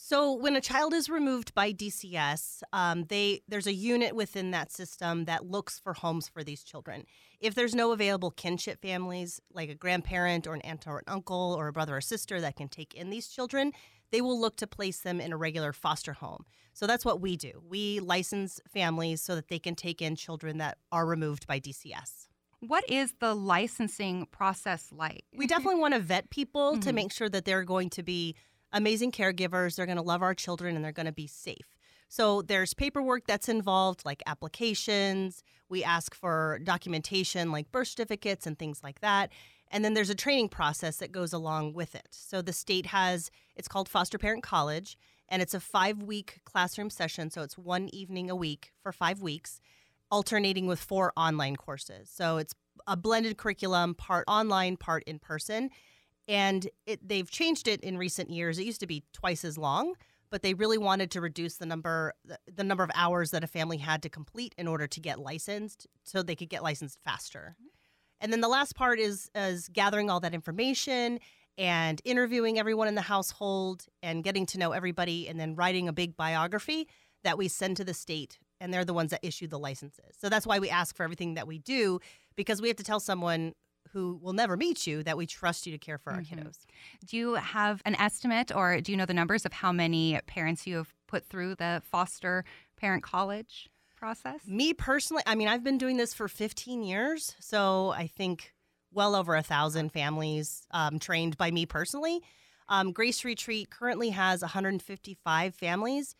So 0.00 0.32
when 0.32 0.54
a 0.54 0.60
child 0.60 0.94
is 0.94 1.10
removed 1.10 1.56
by 1.56 1.72
DCS, 1.72 2.62
um, 2.72 3.06
they 3.08 3.42
there's 3.48 3.66
a 3.66 3.72
unit 3.72 4.14
within 4.14 4.52
that 4.52 4.70
system 4.70 5.24
that 5.24 5.50
looks 5.50 5.80
for 5.80 5.92
homes 5.92 6.28
for 6.28 6.44
these 6.44 6.62
children. 6.62 7.04
If 7.40 7.56
there's 7.56 7.74
no 7.74 7.90
available 7.90 8.30
kinship 8.30 8.80
families, 8.80 9.40
like 9.52 9.68
a 9.68 9.74
grandparent 9.74 10.46
or 10.46 10.54
an 10.54 10.60
aunt 10.60 10.86
or 10.86 10.98
an 10.98 11.04
uncle 11.08 11.56
or 11.58 11.66
a 11.66 11.72
brother 11.72 11.96
or 11.96 12.00
sister 12.00 12.40
that 12.40 12.54
can 12.54 12.68
take 12.68 12.94
in 12.94 13.10
these 13.10 13.26
children, 13.26 13.72
they 14.12 14.20
will 14.20 14.40
look 14.40 14.56
to 14.58 14.68
place 14.68 15.00
them 15.00 15.20
in 15.20 15.32
a 15.32 15.36
regular 15.36 15.72
foster 15.72 16.12
home. 16.12 16.44
So 16.74 16.86
that's 16.86 17.04
what 17.04 17.20
we 17.20 17.36
do. 17.36 17.60
We 17.68 17.98
license 17.98 18.60
families 18.72 19.20
so 19.20 19.34
that 19.34 19.48
they 19.48 19.58
can 19.58 19.74
take 19.74 20.00
in 20.00 20.14
children 20.14 20.58
that 20.58 20.78
are 20.92 21.06
removed 21.06 21.48
by 21.48 21.58
DCS. 21.58 22.28
What 22.60 22.88
is 22.88 23.14
the 23.18 23.34
licensing 23.34 24.26
process 24.26 24.90
like? 24.92 25.24
We 25.36 25.48
definitely 25.48 25.80
want 25.80 25.94
to 25.94 26.00
vet 26.00 26.30
people 26.30 26.72
mm-hmm. 26.72 26.80
to 26.82 26.92
make 26.92 27.12
sure 27.12 27.28
that 27.28 27.44
they're 27.44 27.64
going 27.64 27.90
to 27.90 28.04
be 28.04 28.36
amazing 28.72 29.12
caregivers. 29.12 29.76
They're 29.76 29.86
going 29.86 29.96
to 29.96 30.02
love 30.02 30.22
our 30.22 30.34
children 30.34 30.76
and 30.76 30.84
they're 30.84 30.92
going 30.92 31.06
to 31.06 31.12
be 31.12 31.26
safe. 31.26 31.76
So 32.08 32.42
there's 32.42 32.72
paperwork 32.74 33.26
that's 33.26 33.48
involved, 33.48 34.04
like 34.04 34.22
applications. 34.26 35.42
We 35.68 35.84
ask 35.84 36.14
for 36.14 36.58
documentation, 36.64 37.52
like 37.52 37.70
birth 37.70 37.88
certificates 37.88 38.46
and 38.46 38.58
things 38.58 38.82
like 38.82 39.00
that. 39.00 39.30
And 39.70 39.84
then 39.84 39.92
there's 39.92 40.10
a 40.10 40.14
training 40.14 40.48
process 40.48 40.96
that 40.96 41.12
goes 41.12 41.34
along 41.34 41.74
with 41.74 41.94
it. 41.94 42.08
So 42.10 42.40
the 42.40 42.54
state 42.54 42.86
has, 42.86 43.30
it's 43.54 43.68
called 43.68 43.88
Foster 43.88 44.16
Parent 44.16 44.42
College, 44.42 44.96
and 45.28 45.42
it's 45.42 45.52
a 45.52 45.60
five 45.60 46.02
week 46.02 46.40
classroom 46.44 46.88
session. 46.88 47.30
So 47.30 47.42
it's 47.42 47.58
one 47.58 47.90
evening 47.92 48.30
a 48.30 48.36
week 48.36 48.72
for 48.82 48.92
five 48.92 49.20
weeks, 49.20 49.60
alternating 50.10 50.66
with 50.66 50.80
four 50.80 51.12
online 51.16 51.56
courses. 51.56 52.08
So 52.10 52.38
it's 52.38 52.54
a 52.86 52.96
blended 52.96 53.36
curriculum, 53.36 53.94
part 53.94 54.24
online, 54.26 54.78
part 54.78 55.04
in 55.04 55.18
person. 55.18 55.68
And 56.28 56.68
it, 56.86 57.06
they've 57.06 57.30
changed 57.30 57.66
it 57.66 57.80
in 57.80 57.96
recent 57.96 58.30
years. 58.30 58.58
It 58.58 58.66
used 58.66 58.80
to 58.80 58.86
be 58.86 59.02
twice 59.12 59.44
as 59.44 59.56
long 59.58 59.94
but 60.30 60.42
they 60.42 60.54
really 60.54 60.78
wanted 60.78 61.10
to 61.12 61.20
reduce 61.20 61.56
the 61.56 61.66
number 61.66 62.14
the 62.54 62.64
number 62.64 62.84
of 62.84 62.90
hours 62.94 63.30
that 63.30 63.44
a 63.44 63.46
family 63.46 63.78
had 63.78 64.02
to 64.02 64.08
complete 64.08 64.54
in 64.58 64.68
order 64.68 64.86
to 64.86 65.00
get 65.00 65.18
licensed 65.18 65.86
so 66.04 66.22
they 66.22 66.36
could 66.36 66.48
get 66.48 66.62
licensed 66.62 66.98
faster. 67.04 67.56
Mm-hmm. 67.60 67.68
And 68.20 68.32
then 68.32 68.40
the 68.40 68.48
last 68.48 68.74
part 68.74 68.98
is 68.98 69.30
is 69.34 69.68
gathering 69.68 70.10
all 70.10 70.20
that 70.20 70.34
information 70.34 71.20
and 71.56 72.00
interviewing 72.04 72.58
everyone 72.58 72.88
in 72.88 72.94
the 72.94 73.02
household 73.02 73.86
and 74.02 74.22
getting 74.22 74.46
to 74.46 74.58
know 74.58 74.72
everybody 74.72 75.28
and 75.28 75.40
then 75.40 75.54
writing 75.56 75.88
a 75.88 75.92
big 75.92 76.16
biography 76.16 76.88
that 77.24 77.36
we 77.36 77.48
send 77.48 77.76
to 77.76 77.84
the 77.84 77.94
state 77.94 78.38
and 78.60 78.72
they're 78.72 78.84
the 78.84 78.94
ones 78.94 79.10
that 79.10 79.20
issue 79.22 79.46
the 79.46 79.58
licenses. 79.58 80.16
So 80.20 80.28
that's 80.28 80.46
why 80.46 80.58
we 80.58 80.70
ask 80.70 80.96
for 80.96 81.02
everything 81.02 81.34
that 81.34 81.46
we 81.46 81.58
do 81.58 82.00
because 82.36 82.62
we 82.62 82.68
have 82.68 82.76
to 82.76 82.84
tell 82.84 83.00
someone 83.00 83.54
who 83.92 84.18
will 84.22 84.32
never 84.32 84.56
meet 84.56 84.86
you 84.86 85.02
that 85.02 85.16
we 85.16 85.26
trust 85.26 85.66
you 85.66 85.72
to 85.72 85.78
care 85.78 85.98
for 85.98 86.12
our 86.12 86.20
mm-hmm. 86.20 86.40
kiddos. 86.40 86.66
Do 87.06 87.16
you 87.16 87.34
have 87.34 87.82
an 87.84 87.94
estimate 87.96 88.54
or 88.54 88.80
do 88.80 88.92
you 88.92 88.98
know 88.98 89.06
the 89.06 89.14
numbers 89.14 89.44
of 89.44 89.52
how 89.52 89.72
many 89.72 90.18
parents 90.26 90.66
you 90.66 90.76
have 90.76 90.92
put 91.06 91.26
through 91.26 91.56
the 91.56 91.82
foster 91.84 92.44
parent 92.76 93.02
college 93.02 93.68
process? 93.96 94.40
Me 94.46 94.72
personally, 94.72 95.22
I 95.26 95.34
mean, 95.34 95.48
I've 95.48 95.64
been 95.64 95.78
doing 95.78 95.96
this 95.96 96.14
for 96.14 96.28
15 96.28 96.82
years. 96.82 97.34
So 97.40 97.90
I 97.90 98.06
think 98.06 98.54
well 98.92 99.14
over 99.14 99.34
a 99.36 99.42
thousand 99.42 99.92
families 99.92 100.66
um, 100.70 100.98
trained 100.98 101.36
by 101.36 101.50
me 101.50 101.66
personally. 101.66 102.22
Um, 102.68 102.92
Grace 102.92 103.24
Retreat 103.24 103.70
currently 103.70 104.10
has 104.10 104.42
155 104.42 105.54
families. 105.54 106.14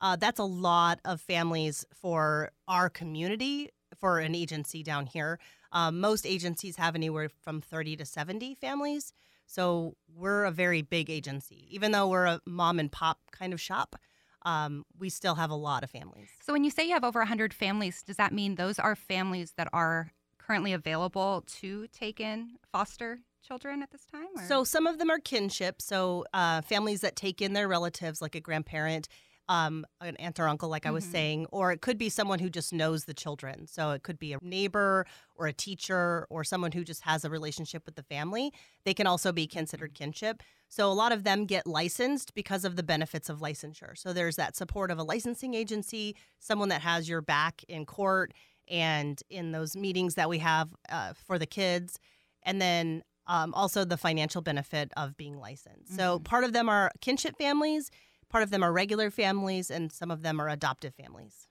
Uh, 0.00 0.16
that's 0.16 0.38
a 0.38 0.44
lot 0.44 1.00
of 1.04 1.20
families 1.20 1.84
for 1.94 2.50
our 2.68 2.90
community 2.90 3.70
for 3.94 4.18
an 4.18 4.34
agency 4.34 4.82
down 4.82 5.06
here. 5.06 5.38
Um, 5.72 6.00
most 6.00 6.26
agencies 6.26 6.76
have 6.76 6.94
anywhere 6.94 7.28
from 7.28 7.60
30 7.60 7.96
to 7.96 8.04
70 8.04 8.54
families. 8.54 9.12
So 9.46 9.96
we're 10.14 10.44
a 10.44 10.50
very 10.50 10.82
big 10.82 11.10
agency. 11.10 11.66
Even 11.70 11.92
though 11.92 12.08
we're 12.08 12.26
a 12.26 12.40
mom 12.46 12.78
and 12.78 12.90
pop 12.90 13.18
kind 13.30 13.52
of 13.52 13.60
shop, 13.60 13.96
um, 14.42 14.84
we 14.98 15.08
still 15.08 15.34
have 15.34 15.50
a 15.50 15.56
lot 15.56 15.82
of 15.84 15.90
families. 15.90 16.28
So 16.42 16.52
when 16.52 16.64
you 16.64 16.70
say 16.70 16.86
you 16.86 16.94
have 16.94 17.04
over 17.04 17.20
100 17.20 17.52
families, 17.54 18.02
does 18.02 18.16
that 18.16 18.32
mean 18.32 18.54
those 18.54 18.78
are 18.78 18.94
families 18.94 19.52
that 19.56 19.68
are 19.72 20.12
currently 20.38 20.72
available 20.72 21.44
to 21.46 21.86
take 21.88 22.20
in 22.20 22.56
foster 22.70 23.20
children 23.46 23.82
at 23.82 23.90
this 23.90 24.04
time? 24.06 24.28
Or? 24.36 24.42
So 24.42 24.64
some 24.64 24.86
of 24.86 24.98
them 24.98 25.10
are 25.10 25.18
kinship. 25.18 25.80
So 25.80 26.24
uh, 26.34 26.62
families 26.62 27.00
that 27.00 27.16
take 27.16 27.40
in 27.40 27.52
their 27.52 27.68
relatives, 27.68 28.20
like 28.20 28.34
a 28.34 28.40
grandparent 28.40 29.08
um, 29.48 29.86
an 30.00 30.16
aunt 30.16 30.40
or 30.40 30.48
uncle, 30.48 30.68
like 30.68 30.82
mm-hmm. 30.82 30.88
I 30.90 30.92
was 30.92 31.04
mm-hmm. 31.04 31.12
saying, 31.12 31.46
or 31.50 31.72
it 31.72 31.80
could 31.80 31.98
be 31.98 32.08
someone 32.08 32.38
who 32.38 32.48
just 32.48 32.72
knows 32.72 33.04
the 33.04 33.14
children. 33.14 33.66
So 33.66 33.90
it 33.90 34.02
could 34.02 34.18
be 34.18 34.32
a 34.32 34.38
neighbor 34.42 35.06
or 35.34 35.46
a 35.46 35.52
teacher 35.52 36.26
or 36.30 36.44
someone 36.44 36.72
who 36.72 36.84
just 36.84 37.02
has 37.02 37.24
a 37.24 37.30
relationship 37.30 37.84
with 37.84 37.96
the 37.96 38.02
family. 38.02 38.52
They 38.84 38.94
can 38.94 39.06
also 39.06 39.32
be 39.32 39.46
considered 39.46 39.94
kinship. 39.94 40.42
So 40.68 40.90
a 40.90 40.94
lot 40.94 41.12
of 41.12 41.24
them 41.24 41.44
get 41.44 41.66
licensed 41.66 42.34
because 42.34 42.64
of 42.64 42.76
the 42.76 42.82
benefits 42.82 43.28
of 43.28 43.40
licensure. 43.40 43.96
So 43.96 44.12
there's 44.12 44.36
that 44.36 44.56
support 44.56 44.90
of 44.90 44.98
a 44.98 45.04
licensing 45.04 45.54
agency, 45.54 46.16
someone 46.40 46.70
that 46.70 46.80
has 46.80 47.08
your 47.08 47.20
back 47.20 47.62
in 47.68 47.86
court 47.86 48.32
and 48.66 49.22
in 49.28 49.52
those 49.52 49.76
meetings 49.76 50.14
that 50.14 50.28
we 50.28 50.38
have 50.38 50.74
uh, 50.88 51.12
for 51.26 51.38
the 51.38 51.46
kids. 51.46 51.98
And 52.44 52.60
then 52.60 53.02
um, 53.26 53.54
also 53.54 53.84
the 53.84 53.96
financial 53.96 54.42
benefit 54.42 54.90
of 54.96 55.16
being 55.16 55.38
licensed. 55.38 55.92
Mm-hmm. 55.92 55.96
So 55.96 56.18
part 56.20 56.44
of 56.44 56.52
them 56.52 56.68
are 56.68 56.90
kinship 57.00 57.36
families 57.38 57.90
Part 58.34 58.42
of 58.42 58.50
them 58.50 58.64
are 58.64 58.72
regular 58.72 59.12
families, 59.12 59.70
and 59.70 59.92
some 59.92 60.10
of 60.10 60.22
them 60.22 60.40
are 60.40 60.48
adoptive 60.48 60.92
families. 60.96 61.46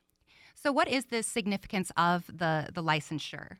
So, 0.54 0.70
what 0.70 0.90
is 0.90 1.06
the 1.06 1.24
significance 1.24 1.94
of 1.96 2.28
the, 2.28 2.68
the 2.74 2.84
licensure? 2.84 3.60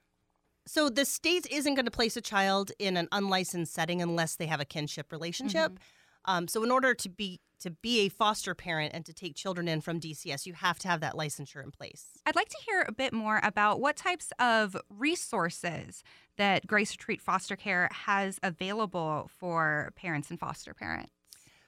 So, 0.66 0.90
the 0.90 1.06
state 1.06 1.48
isn't 1.50 1.76
going 1.76 1.86
to 1.86 1.92
place 1.92 2.18
a 2.18 2.22
child 2.22 2.74
in 2.80 2.98
an 2.98 3.08
unlicensed 3.14 3.74
setting 3.74 4.02
unless 4.02 4.36
they 4.36 4.48
have 4.48 4.60
a 4.60 4.66
kinship 4.66 5.10
relationship. 5.10 5.72
Mm-hmm. 5.72 6.32
Um, 6.36 6.48
so, 6.50 6.66
in 6.66 6.70
order 6.70 6.94
to 6.94 7.08
be 7.08 7.40
to 7.62 7.72
be 7.72 8.02
a 8.02 8.10
foster 8.10 8.54
parent 8.54 8.92
and 8.94 9.06
to 9.06 9.14
take 9.14 9.36
children 9.36 9.70
in 9.70 9.80
from 9.80 10.02
DCS, 10.02 10.46
you 10.46 10.52
have 10.56 10.78
to 10.80 10.90
have 10.90 11.00
that 11.00 11.14
licensure 11.14 11.64
in 11.64 11.72
place. 11.72 12.08
I'd 12.26 12.36
like 12.36 12.50
to 12.50 12.60
hear 12.66 12.84
a 12.86 12.92
bit 12.92 13.14
more 13.14 13.40
about 13.42 13.80
what 13.80 13.96
types 13.96 14.34
of 14.38 14.76
resources 14.90 16.04
that 16.36 16.68
Grace 16.68 16.92
Retreat 16.92 17.22
Foster 17.22 17.56
Care 17.56 17.88
has 17.90 18.38
available 18.44 19.30
for 19.34 19.94
parents 19.96 20.30
and 20.30 20.38
foster 20.38 20.74
parents. 20.74 21.23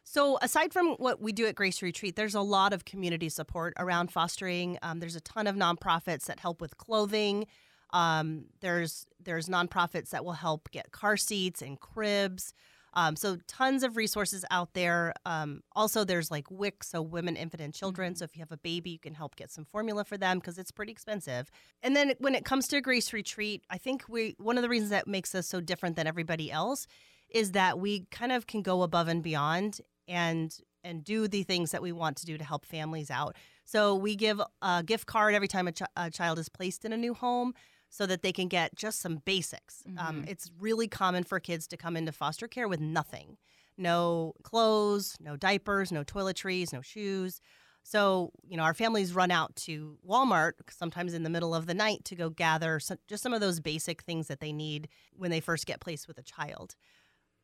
So, 0.08 0.38
aside 0.42 0.72
from 0.72 0.92
what 0.94 1.20
we 1.20 1.32
do 1.32 1.48
at 1.48 1.56
Grace 1.56 1.82
Retreat, 1.82 2.16
there's 2.16 2.36
a 2.36 2.42
lot 2.42 2.74
of 2.74 2.86
community 2.86 3.28
support 3.28 3.74
around 3.78 4.12
fostering. 4.12 4.78
Um, 4.84 5.00
there's 5.00 5.16
a 5.16 5.22
ton 5.22 5.48
of 5.48 5.56
nonprofits 5.56 6.26
that 6.26 6.40
help 6.40 6.62
with 6.62 6.78
clothing. 6.78 7.48
Um, 7.90 8.46
there's 8.62 9.08
there's 9.20 9.50
nonprofits 9.50 10.12
that 10.12 10.24
will 10.24 10.34
help 10.34 10.70
get 10.70 10.92
car 10.92 11.18
seats 11.18 11.62
and 11.62 11.80
cribs. 11.80 12.54
Um, 12.94 13.16
so 13.16 13.38
tons 13.48 13.82
of 13.84 13.98
resources 13.98 14.46
out 14.52 14.74
there. 14.74 15.14
Um, 15.26 15.62
also, 15.76 16.04
there's 16.04 16.30
like 16.30 16.52
WIC, 16.52 16.84
so 16.84 17.02
Women, 17.02 17.36
Infant, 17.36 17.62
and 17.62 17.74
Children. 17.74 18.14
Mm-hmm. 18.14 18.20
So 18.20 18.26
if 18.26 18.36
you 18.36 18.42
have 18.42 18.52
a 18.52 18.58
baby, 18.58 18.92
you 18.92 19.00
can 19.00 19.16
help 19.16 19.36
get 19.36 19.52
some 19.52 19.66
formula 19.66 20.06
for 20.06 20.18
them 20.18 20.38
because 20.38 20.60
it's 20.60 20.72
pretty 20.72 20.92
expensive. 20.92 21.50
And 21.82 21.96
then 21.96 22.14
when 22.20 22.36
it 22.36 22.46
comes 22.46 22.68
to 22.70 22.80
Grace 22.80 23.12
Retreat, 23.12 23.64
I 23.72 23.80
think 23.80 24.04
we 24.08 24.36
one 24.38 24.58
of 24.58 24.62
the 24.62 24.70
reasons 24.70 24.92
that 24.92 25.08
makes 25.08 25.34
us 25.34 25.48
so 25.48 25.62
different 25.62 25.96
than 25.96 26.06
everybody 26.06 26.52
else 26.52 26.86
is 27.30 27.54
that 27.54 27.80
we 27.80 28.06
kind 28.12 28.32
of 28.32 28.46
can 28.46 28.62
go 28.62 28.84
above 28.84 29.08
and 29.08 29.24
beyond 29.24 29.82
and 30.08 30.56
and 30.84 31.04
do 31.04 31.28
the 31.28 31.44
things 31.44 31.72
that 31.72 31.82
we 31.82 31.92
want 31.92 32.18
to 32.18 32.26
do 32.26 32.38
to 32.38 32.44
help 32.44 32.64
families 32.66 33.10
out. 33.10 33.36
So 33.64 33.96
we 33.96 34.16
give 34.16 34.40
a 34.62 34.84
gift 34.84 35.08
card 35.08 35.34
every 35.34 35.48
time 35.48 35.68
a, 35.68 35.72
ch- 35.72 35.82
a 35.98 36.12
child 36.12 36.38
is 36.38 36.48
placed 36.48 36.86
in 36.86 36.94
a 36.94 36.98
new 36.98 37.16
home 37.16 37.56
so 37.90 38.06
that 38.06 38.22
they 38.22 38.32
can 38.32 38.48
get 38.48 38.76
just 38.76 39.00
some 39.02 39.18
basics. 39.26 39.82
Um, 39.88 39.96
mm-hmm. 39.96 40.08
Um, 40.08 40.26
it's 40.28 40.52
really 40.60 40.88
common 40.88 41.24
for 41.24 41.40
kids 41.40 41.66
to 41.68 41.78
come 41.78 41.98
into 41.98 42.12
foster 42.12 42.48
care 42.48 42.68
with 42.68 42.80
nothing 42.80 43.38
no 43.78 44.34
clothes, 44.44 45.18
no 45.20 45.36
diapers, 45.36 45.92
no 45.92 46.04
toiletries, 46.04 46.72
no 46.72 46.82
shoes. 46.82 47.42
So, 47.84 48.32
you 48.48 48.58
know, 48.58 48.64
our 48.64 48.74
families 48.74 49.14
run 49.14 49.32
out 49.32 49.56
to 49.58 49.98
Walmart 50.08 50.54
sometimes 50.70 51.14
in 51.14 51.24
the 51.24 51.30
middle 51.30 51.54
of 51.54 51.68
the 51.68 51.74
night 51.74 52.04
to 52.06 52.16
go 52.16 52.30
gather 52.30 52.80
some, 52.80 52.98
just 53.08 53.22
some 53.22 53.34
of 53.34 53.42
those 53.42 53.60
basic 53.60 54.02
things 54.02 54.28
that 54.28 54.40
they 54.40 54.52
need 54.52 54.88
when 55.16 55.30
they 55.30 55.40
first 55.40 55.68
get 55.68 55.82
placed 55.82 56.08
with 56.08 56.18
a 56.18 56.24
child. 56.24 56.76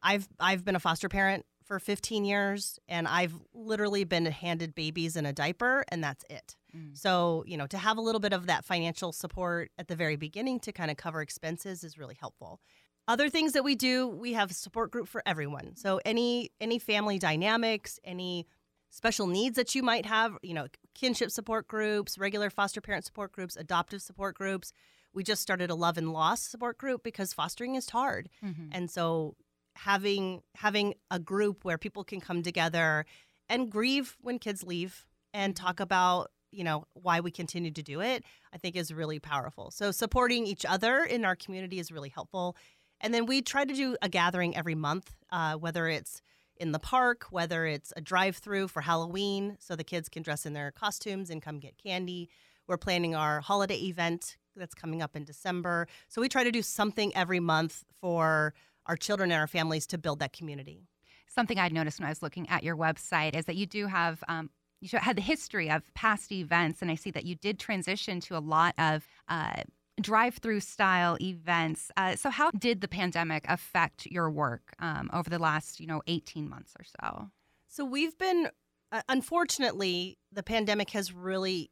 I've 0.02 0.28
I've 0.40 0.66
been 0.66 0.76
a 0.76 0.80
foster 0.80 1.10
parent 1.10 1.46
for 1.64 1.80
15 1.80 2.26
years 2.26 2.80
and 2.88 3.08
I've 3.08 3.34
literally 3.54 4.04
been 4.04 4.26
handed 4.26 4.76
babies 4.76 5.16
in 5.16 5.26
a 5.26 5.34
diaper 5.34 5.84
and 5.90 6.04
that's 6.04 6.26
it. 6.30 6.56
Mm. 6.76 6.98
So, 6.98 7.44
you 7.48 7.58
know, 7.58 7.68
to 7.68 7.78
have 7.78 7.98
a 7.98 8.02
little 8.02 8.20
bit 8.20 8.34
of 8.34 8.48
that 8.48 8.66
financial 8.66 9.12
support 9.12 9.72
at 9.78 9.88
the 9.88 9.96
very 9.96 10.16
beginning 10.16 10.60
to 10.62 10.72
kind 10.72 10.92
of 10.92 10.98
cover 10.98 11.22
expenses 11.22 11.84
is 11.84 11.98
really 11.98 12.18
helpful. 12.20 12.60
Other 13.08 13.30
things 13.30 13.54
that 13.54 13.64
we 13.64 13.76
do, 13.76 14.08
we 14.08 14.34
have 14.34 14.52
a 14.52 14.54
support 14.54 14.92
group 14.92 15.08
for 15.08 15.24
everyone. 15.26 15.76
So 15.76 16.00
any 16.06 16.52
any 16.62 16.80
family 16.80 17.20
dynamics, 17.20 18.00
any 18.04 18.48
special 18.90 19.26
needs 19.26 19.56
that 19.56 19.74
you 19.74 19.82
might 19.82 20.06
have, 20.06 20.38
you 20.44 20.54
know, 20.54 20.68
kinship 20.94 21.32
support 21.32 21.68
groups, 21.68 22.18
regular 22.18 22.50
foster 22.50 22.82
parent 22.82 23.06
support 23.06 23.32
groups, 23.32 23.56
adoptive 23.56 24.02
support 24.02 24.36
groups. 24.36 24.72
We 25.14 25.24
just 25.24 25.42
started 25.42 25.70
a 25.70 25.76
love 25.76 25.98
and 25.98 26.14
loss 26.14 26.42
support 26.42 26.78
group 26.78 27.04
because 27.04 27.34
fostering 27.34 27.76
is 27.76 27.90
hard. 27.90 28.30
Mm-hmm. 28.44 28.70
And 28.72 28.90
so 28.90 29.36
having 29.76 30.42
having 30.56 30.94
a 31.10 31.20
group 31.20 31.64
where 31.64 31.78
people 31.78 32.04
can 32.04 32.20
come 32.20 32.44
together 32.44 33.06
and 33.50 33.70
grieve 33.70 34.18
when 34.22 34.40
kids 34.40 34.64
leave 34.64 35.06
and 35.34 35.56
talk 35.56 35.80
about 35.80 36.32
you 36.52 36.64
know 36.64 36.86
why 36.94 37.20
we 37.20 37.32
continue 37.32 37.72
to 37.72 37.82
do 37.82 38.02
it 38.02 38.24
i 38.54 38.58
think 38.58 38.76
is 38.76 38.94
really 38.94 39.20
powerful. 39.20 39.72
So 39.72 39.92
supporting 39.92 40.46
each 40.46 40.66
other 40.66 41.04
in 41.04 41.26
our 41.26 41.36
community 41.36 41.80
is 41.80 41.92
really 41.92 42.10
helpful. 42.10 42.56
And 43.00 43.14
then 43.14 43.26
we 43.26 43.42
try 43.42 43.66
to 43.66 43.74
do 43.74 43.98
a 44.02 44.10
gathering 44.10 44.56
every 44.56 44.76
month 44.76 45.16
uh, 45.32 45.56
whether 45.56 45.88
it's 45.88 46.22
in 46.58 46.72
the 46.74 46.80
park 46.80 47.28
whether 47.32 47.66
it's 47.66 47.92
a 47.96 48.02
drive 48.02 48.38
through 48.38 48.68
for 48.68 48.82
halloween 48.82 49.58
so 49.60 49.76
the 49.76 49.84
kids 49.84 50.10
can 50.10 50.22
dress 50.22 50.46
in 50.46 50.54
their 50.54 50.72
costumes 50.72 51.30
and 51.30 51.42
come 51.42 51.60
get 51.60 51.78
candy. 51.78 52.30
We're 52.68 52.78
planning 52.78 53.16
our 53.16 53.42
holiday 53.42 53.78
event 53.78 54.38
that's 54.56 54.76
coming 54.76 55.02
up 55.02 55.16
in 55.16 55.24
december. 55.24 55.88
So 56.10 56.22
we 56.22 56.30
try 56.30 56.44
to 56.44 56.52
do 56.52 56.62
something 56.62 57.16
every 57.16 57.40
month 57.40 57.84
for 58.00 58.54
our 58.86 58.96
children 58.96 59.32
and 59.32 59.40
our 59.40 59.48
families 59.48 59.88
to 59.88 59.98
build 59.98 60.20
that 60.20 60.34
community. 60.34 60.88
Something 61.28 61.60
I'd 61.60 61.74
noticed 61.74 62.00
when 62.00 62.08
I 62.08 62.12
was 62.12 62.22
looking 62.22 62.50
at 62.50 62.64
your 62.64 62.76
website 62.76 63.36
is 63.36 63.46
that 63.46 63.56
you 63.56 63.66
do 63.66 63.88
have 63.88 64.24
um, 64.28 64.50
you 64.82 64.90
had 64.98 65.16
the 65.16 65.22
history 65.22 65.70
of 65.70 65.84
past 65.94 66.32
events, 66.32 66.82
and 66.82 66.90
I 66.90 66.96
see 66.96 67.12
that 67.12 67.26
you 67.26 67.36
did 67.36 67.60
transition 67.60 68.20
to 68.22 68.36
a 68.36 68.40
lot 68.40 68.74
of 68.78 69.08
uh, 69.30 69.62
drive-through 70.02 70.60
style 70.60 71.18
events. 71.22 71.92
Uh, 71.96 72.16
so, 72.16 72.30
how 72.30 72.52
did 72.52 72.82
the 72.82 72.88
pandemic 72.88 73.46
affect 73.48 74.08
your 74.08 74.30
work 74.30 74.74
um, 74.80 75.10
over 75.14 75.30
the 75.30 75.40
last 75.40 75.80
you 75.80 75.88
know 75.88 76.02
eighteen 76.08 76.50
months 76.50 76.74
or 76.78 76.84
so? 76.84 77.30
So 77.68 77.86
we've 77.86 78.18
been 78.18 78.50
uh, 78.92 79.02
unfortunately, 79.08 80.18
the 80.32 80.44
pandemic 80.44 80.90
has 80.92 81.14
really 81.14 81.72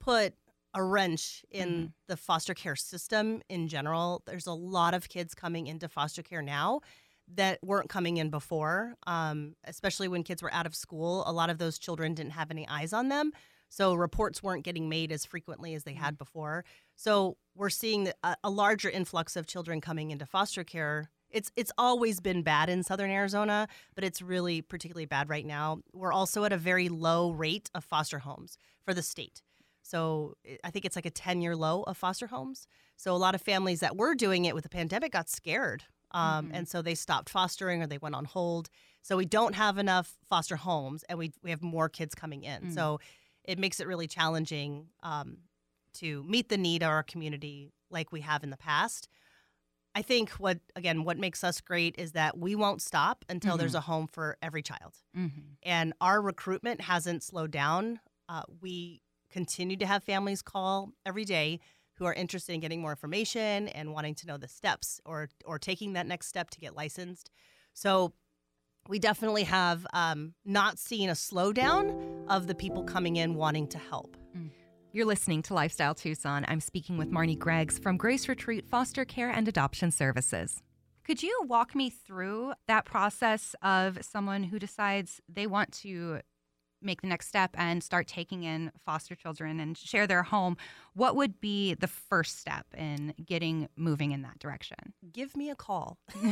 put 0.00 0.34
a 0.74 0.82
wrench 0.82 1.44
in 1.50 1.68
Mhm. 1.68 1.92
the 2.08 2.16
foster 2.16 2.54
care 2.54 2.76
system 2.76 3.42
in 3.48 3.68
general. 3.68 4.22
There's 4.26 4.46
a 4.46 4.52
lot 4.54 4.94
of 4.94 5.08
kids 5.08 5.34
coming 5.34 5.66
into 5.66 5.88
foster 5.88 6.22
care 6.22 6.42
now 6.42 6.80
that 7.28 7.58
weren't 7.62 7.88
coming 7.88 8.16
in 8.16 8.30
before, 8.30 8.94
um, 9.06 9.54
especially 9.64 10.08
when 10.08 10.22
kids 10.24 10.42
were 10.42 10.52
out 10.52 10.66
of 10.66 10.74
school. 10.74 11.22
A 11.26 11.32
lot 11.32 11.50
of 11.50 11.58
those 11.58 11.78
children 11.78 12.14
didn't 12.14 12.32
have 12.32 12.50
any 12.50 12.66
eyes 12.68 12.92
on 12.92 13.08
them. 13.08 13.32
So 13.68 13.94
reports 13.94 14.42
weren't 14.42 14.64
getting 14.64 14.88
made 14.90 15.10
as 15.12 15.24
frequently 15.24 15.72
as 15.74 15.84
they 15.84 15.94
had 15.94 16.18
before. 16.18 16.64
So 16.94 17.38
we're 17.54 17.70
seeing 17.70 18.12
a, 18.22 18.36
a 18.44 18.50
larger 18.50 18.90
influx 18.90 19.34
of 19.34 19.46
children 19.46 19.80
coming 19.80 20.10
into 20.10 20.26
foster 20.26 20.62
care. 20.64 21.10
It's 21.30 21.50
it's 21.56 21.72
always 21.78 22.20
been 22.20 22.42
bad 22.42 22.68
in 22.68 22.82
southern 22.82 23.10
Arizona, 23.10 23.66
but 23.94 24.04
it's 24.04 24.20
really 24.20 24.60
particularly 24.60 25.06
bad 25.06 25.30
right 25.30 25.46
now. 25.46 25.78
We're 25.94 26.12
also 26.12 26.44
at 26.44 26.52
a 26.52 26.58
very 26.58 26.90
low 26.90 27.30
rate 27.30 27.70
of 27.74 27.82
foster 27.84 28.18
homes 28.18 28.58
for 28.84 28.92
the 28.92 29.02
state. 29.02 29.40
So 29.82 30.36
I- 30.46 30.58
I 30.64 30.70
think 30.70 30.84
it's 30.84 30.96
like 30.96 31.06
a 31.06 31.10
10 31.10 31.40
year 31.42 31.54
low 31.56 31.82
of 31.84 31.96
foster 31.96 32.28
homes. 32.28 32.66
So 32.96 33.14
a 33.14 33.18
lot 33.18 33.34
of 33.34 33.42
families 33.42 33.80
that 33.80 33.96
were 33.96 34.14
doing 34.14 34.44
it 34.44 34.54
with 34.54 34.62
the 34.64 34.68
pandemic 34.70 35.12
got 35.12 35.28
scared. 35.28 35.84
Um, 36.12 36.48
Mhm. 36.48 36.54
And 36.54 36.68
so 36.68 36.82
they 36.82 36.94
stopped 36.94 37.28
fostering 37.30 37.82
or 37.82 37.86
they 37.86 37.98
went 37.98 38.14
on 38.14 38.24
hold. 38.26 38.68
So 39.02 39.16
we 39.16 39.24
don't 39.24 39.54
have 39.54 39.78
enough 39.78 40.18
foster 40.28 40.56
homes 40.56 41.02
and 41.08 41.18
we, 41.18 41.32
we 41.42 41.50
have 41.50 41.62
more 41.62 41.88
kids 41.88 42.14
coming 42.14 42.44
in. 42.44 42.62
Mm. 42.70 42.74
So 42.74 43.00
it 43.44 43.58
makes 43.58 43.80
it 43.80 43.86
really 43.86 44.06
challenging 44.06 44.90
um, 45.02 45.38
to 45.94 46.22
meet 46.24 46.48
the 46.48 46.58
need 46.58 46.82
of 46.82 46.88
our 46.90 47.02
community 47.02 47.72
like 47.90 48.12
we 48.12 48.20
have 48.20 48.44
in 48.44 48.50
the 48.50 48.56
past. 48.56 49.08
I 49.94 50.02
think 50.02 50.30
what, 50.32 50.60
again, 50.76 51.04
what 51.04 51.18
makes 51.18 51.42
us 51.44 51.60
great 51.60 51.94
is 51.98 52.12
that 52.12 52.38
we 52.38 52.54
won't 52.54 52.80
stop 52.80 53.24
until 53.28 53.56
there's 53.58 53.74
a 53.74 53.80
home 53.82 54.06
for 54.06 54.38
every 54.40 54.62
child 54.62 54.94
Mhm. 55.14 55.56
and 55.62 55.92
our 56.00 56.22
recruitment 56.22 56.82
hasn't 56.82 57.22
slowed 57.22 57.50
down. 57.50 58.00
Uh, 58.28 58.42
we 58.60 59.02
continue 59.32 59.76
to 59.78 59.86
have 59.86 60.04
families 60.04 60.42
call 60.42 60.92
every 61.04 61.24
day 61.24 61.60
who 61.94 62.04
are 62.04 62.14
interested 62.14 62.52
in 62.52 62.60
getting 62.60 62.80
more 62.80 62.90
information 62.92 63.68
and 63.68 63.92
wanting 63.92 64.14
to 64.16 64.26
know 64.26 64.36
the 64.36 64.48
steps 64.48 65.00
or 65.04 65.28
or 65.44 65.58
taking 65.58 65.94
that 65.94 66.06
next 66.06 66.26
step 66.28 66.50
to 66.50 66.60
get 66.60 66.76
licensed. 66.76 67.30
So 67.74 68.12
we 68.88 68.98
definitely 68.98 69.44
have 69.44 69.86
um, 69.92 70.34
not 70.44 70.78
seen 70.78 71.08
a 71.08 71.14
slowdown 71.14 72.26
of 72.28 72.46
the 72.46 72.54
people 72.54 72.82
coming 72.82 73.16
in 73.16 73.34
wanting 73.34 73.68
to 73.68 73.78
help. 73.78 74.16
You're 74.94 75.06
listening 75.06 75.40
to 75.44 75.54
Lifestyle 75.54 75.94
Tucson. 75.94 76.44
I'm 76.48 76.60
speaking 76.60 76.98
with 76.98 77.10
Marnie 77.10 77.38
Greggs 77.38 77.78
from 77.78 77.96
Grace 77.96 78.28
Retreat 78.28 78.66
Foster 78.66 79.06
Care 79.06 79.30
and 79.30 79.48
Adoption 79.48 79.90
Services. 79.90 80.62
Could 81.04 81.22
you 81.22 81.34
walk 81.46 81.74
me 81.74 81.88
through 81.88 82.52
that 82.68 82.84
process 82.84 83.56
of 83.62 83.98
someone 84.02 84.44
who 84.44 84.58
decides 84.58 85.20
they 85.28 85.46
want 85.46 85.72
to 85.80 86.20
make 86.82 87.02
the 87.02 87.08
next 87.08 87.28
step 87.28 87.50
and 87.54 87.82
start 87.82 88.06
taking 88.06 88.44
in 88.44 88.72
foster 88.84 89.14
children 89.14 89.60
and 89.60 89.76
share 89.76 90.06
their 90.06 90.22
home? 90.22 90.56
What 90.94 91.16
would 91.16 91.40
be 91.40 91.74
the 91.74 91.86
first 91.86 92.38
step 92.38 92.66
in 92.76 93.14
getting 93.24 93.68
moving 93.76 94.12
in 94.12 94.22
that 94.22 94.38
direction? 94.38 94.92
Give 95.12 95.36
me 95.36 95.50
a 95.50 95.54
call. 95.54 95.98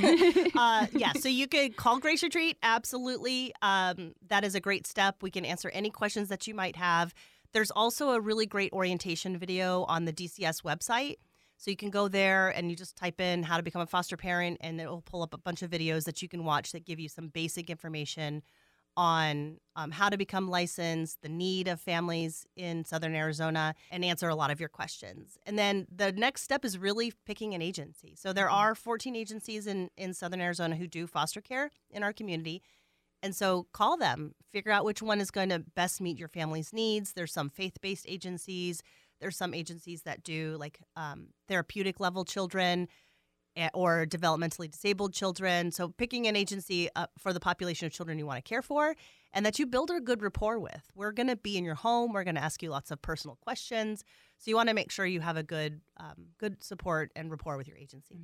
uh, 0.56 0.86
yeah, 0.92 1.12
so 1.12 1.28
you 1.28 1.46
could 1.46 1.76
call 1.76 1.98
Grace 1.98 2.22
Retreat. 2.22 2.56
Absolutely. 2.62 3.52
Um, 3.62 4.14
that 4.28 4.44
is 4.44 4.54
a 4.54 4.60
great 4.60 4.86
step. 4.86 5.16
We 5.22 5.30
can 5.30 5.44
answer 5.44 5.70
any 5.70 5.90
questions 5.90 6.28
that 6.28 6.46
you 6.46 6.54
might 6.54 6.76
have. 6.76 7.14
There's 7.52 7.70
also 7.70 8.10
a 8.10 8.20
really 8.20 8.46
great 8.46 8.72
orientation 8.72 9.36
video 9.38 9.84
on 9.84 10.04
the 10.04 10.12
DCS 10.12 10.62
website. 10.62 11.16
So 11.60 11.70
you 11.70 11.76
can 11.76 11.90
go 11.90 12.08
there 12.08 12.48
and 12.48 12.70
you 12.70 12.76
just 12.76 12.96
type 12.96 13.20
in 13.20 13.42
how 13.42 13.58
to 13.58 13.62
become 13.62 13.82
a 13.82 13.86
foster 13.86 14.16
parent, 14.16 14.56
and 14.62 14.80
it 14.80 14.88
will 14.88 15.02
pull 15.02 15.22
up 15.22 15.34
a 15.34 15.38
bunch 15.38 15.60
of 15.60 15.70
videos 15.70 16.04
that 16.04 16.22
you 16.22 16.28
can 16.28 16.42
watch 16.42 16.72
that 16.72 16.86
give 16.86 16.98
you 16.98 17.08
some 17.08 17.28
basic 17.28 17.68
information 17.68 18.42
on 18.96 19.58
um, 19.76 19.90
how 19.90 20.08
to 20.08 20.16
become 20.16 20.48
licensed, 20.48 21.22
the 21.22 21.28
need 21.28 21.68
of 21.68 21.80
families 21.80 22.46
in 22.56 22.84
Southern 22.84 23.14
Arizona, 23.14 23.74
and 23.90 24.04
answer 24.04 24.28
a 24.28 24.34
lot 24.34 24.50
of 24.50 24.60
your 24.60 24.68
questions. 24.68 25.38
And 25.46 25.58
then 25.58 25.86
the 25.94 26.12
next 26.12 26.42
step 26.42 26.64
is 26.64 26.76
really 26.78 27.12
picking 27.24 27.54
an 27.54 27.62
agency. 27.62 28.14
So 28.16 28.32
there 28.32 28.50
are 28.50 28.74
14 28.74 29.16
agencies 29.16 29.66
in, 29.66 29.90
in 29.96 30.14
Southern 30.14 30.40
Arizona 30.40 30.76
who 30.76 30.86
do 30.86 31.06
foster 31.06 31.40
care 31.40 31.70
in 31.90 32.02
our 32.02 32.12
community. 32.12 32.62
And 33.22 33.34
so 33.36 33.66
call 33.72 33.96
them, 33.96 34.34
figure 34.52 34.72
out 34.72 34.84
which 34.84 35.02
one 35.02 35.20
is 35.20 35.30
going 35.30 35.50
to 35.50 35.60
best 35.60 36.00
meet 36.00 36.18
your 36.18 36.28
family's 36.28 36.72
needs. 36.72 37.12
There's 37.12 37.32
some 37.32 37.50
faith 37.50 37.80
based 37.80 38.06
agencies, 38.08 38.82
there's 39.20 39.36
some 39.36 39.54
agencies 39.54 40.02
that 40.02 40.22
do 40.22 40.56
like 40.58 40.80
um, 40.96 41.28
therapeutic 41.46 42.00
level 42.00 42.24
children 42.24 42.88
or 43.74 44.06
developmentally 44.06 44.70
disabled 44.70 45.12
children. 45.12 45.72
So 45.72 45.88
picking 45.88 46.26
an 46.26 46.36
agency 46.36 46.88
uh, 46.96 47.06
for 47.18 47.32
the 47.32 47.40
population 47.40 47.86
of 47.86 47.92
children 47.92 48.18
you 48.18 48.26
want 48.26 48.42
to 48.42 48.48
care 48.48 48.62
for 48.62 48.96
and 49.32 49.46
that 49.46 49.58
you 49.58 49.66
build 49.66 49.90
a 49.90 50.00
good 50.00 50.22
rapport 50.22 50.58
with. 50.58 50.90
We're 50.94 51.12
going 51.12 51.28
to 51.28 51.36
be 51.36 51.56
in 51.56 51.64
your 51.64 51.74
home. 51.74 52.12
We're 52.12 52.24
going 52.24 52.34
to 52.34 52.42
ask 52.42 52.62
you 52.62 52.70
lots 52.70 52.90
of 52.90 53.00
personal 53.00 53.36
questions. 53.36 54.04
So 54.38 54.50
you 54.50 54.56
want 54.56 54.68
to 54.68 54.74
make 54.74 54.90
sure 54.90 55.06
you 55.06 55.20
have 55.20 55.36
a 55.36 55.42
good, 55.42 55.80
um, 55.98 56.28
good 56.38 56.64
support 56.64 57.12
and 57.14 57.30
rapport 57.30 57.56
with 57.56 57.68
your 57.68 57.76
agency. 57.76 58.16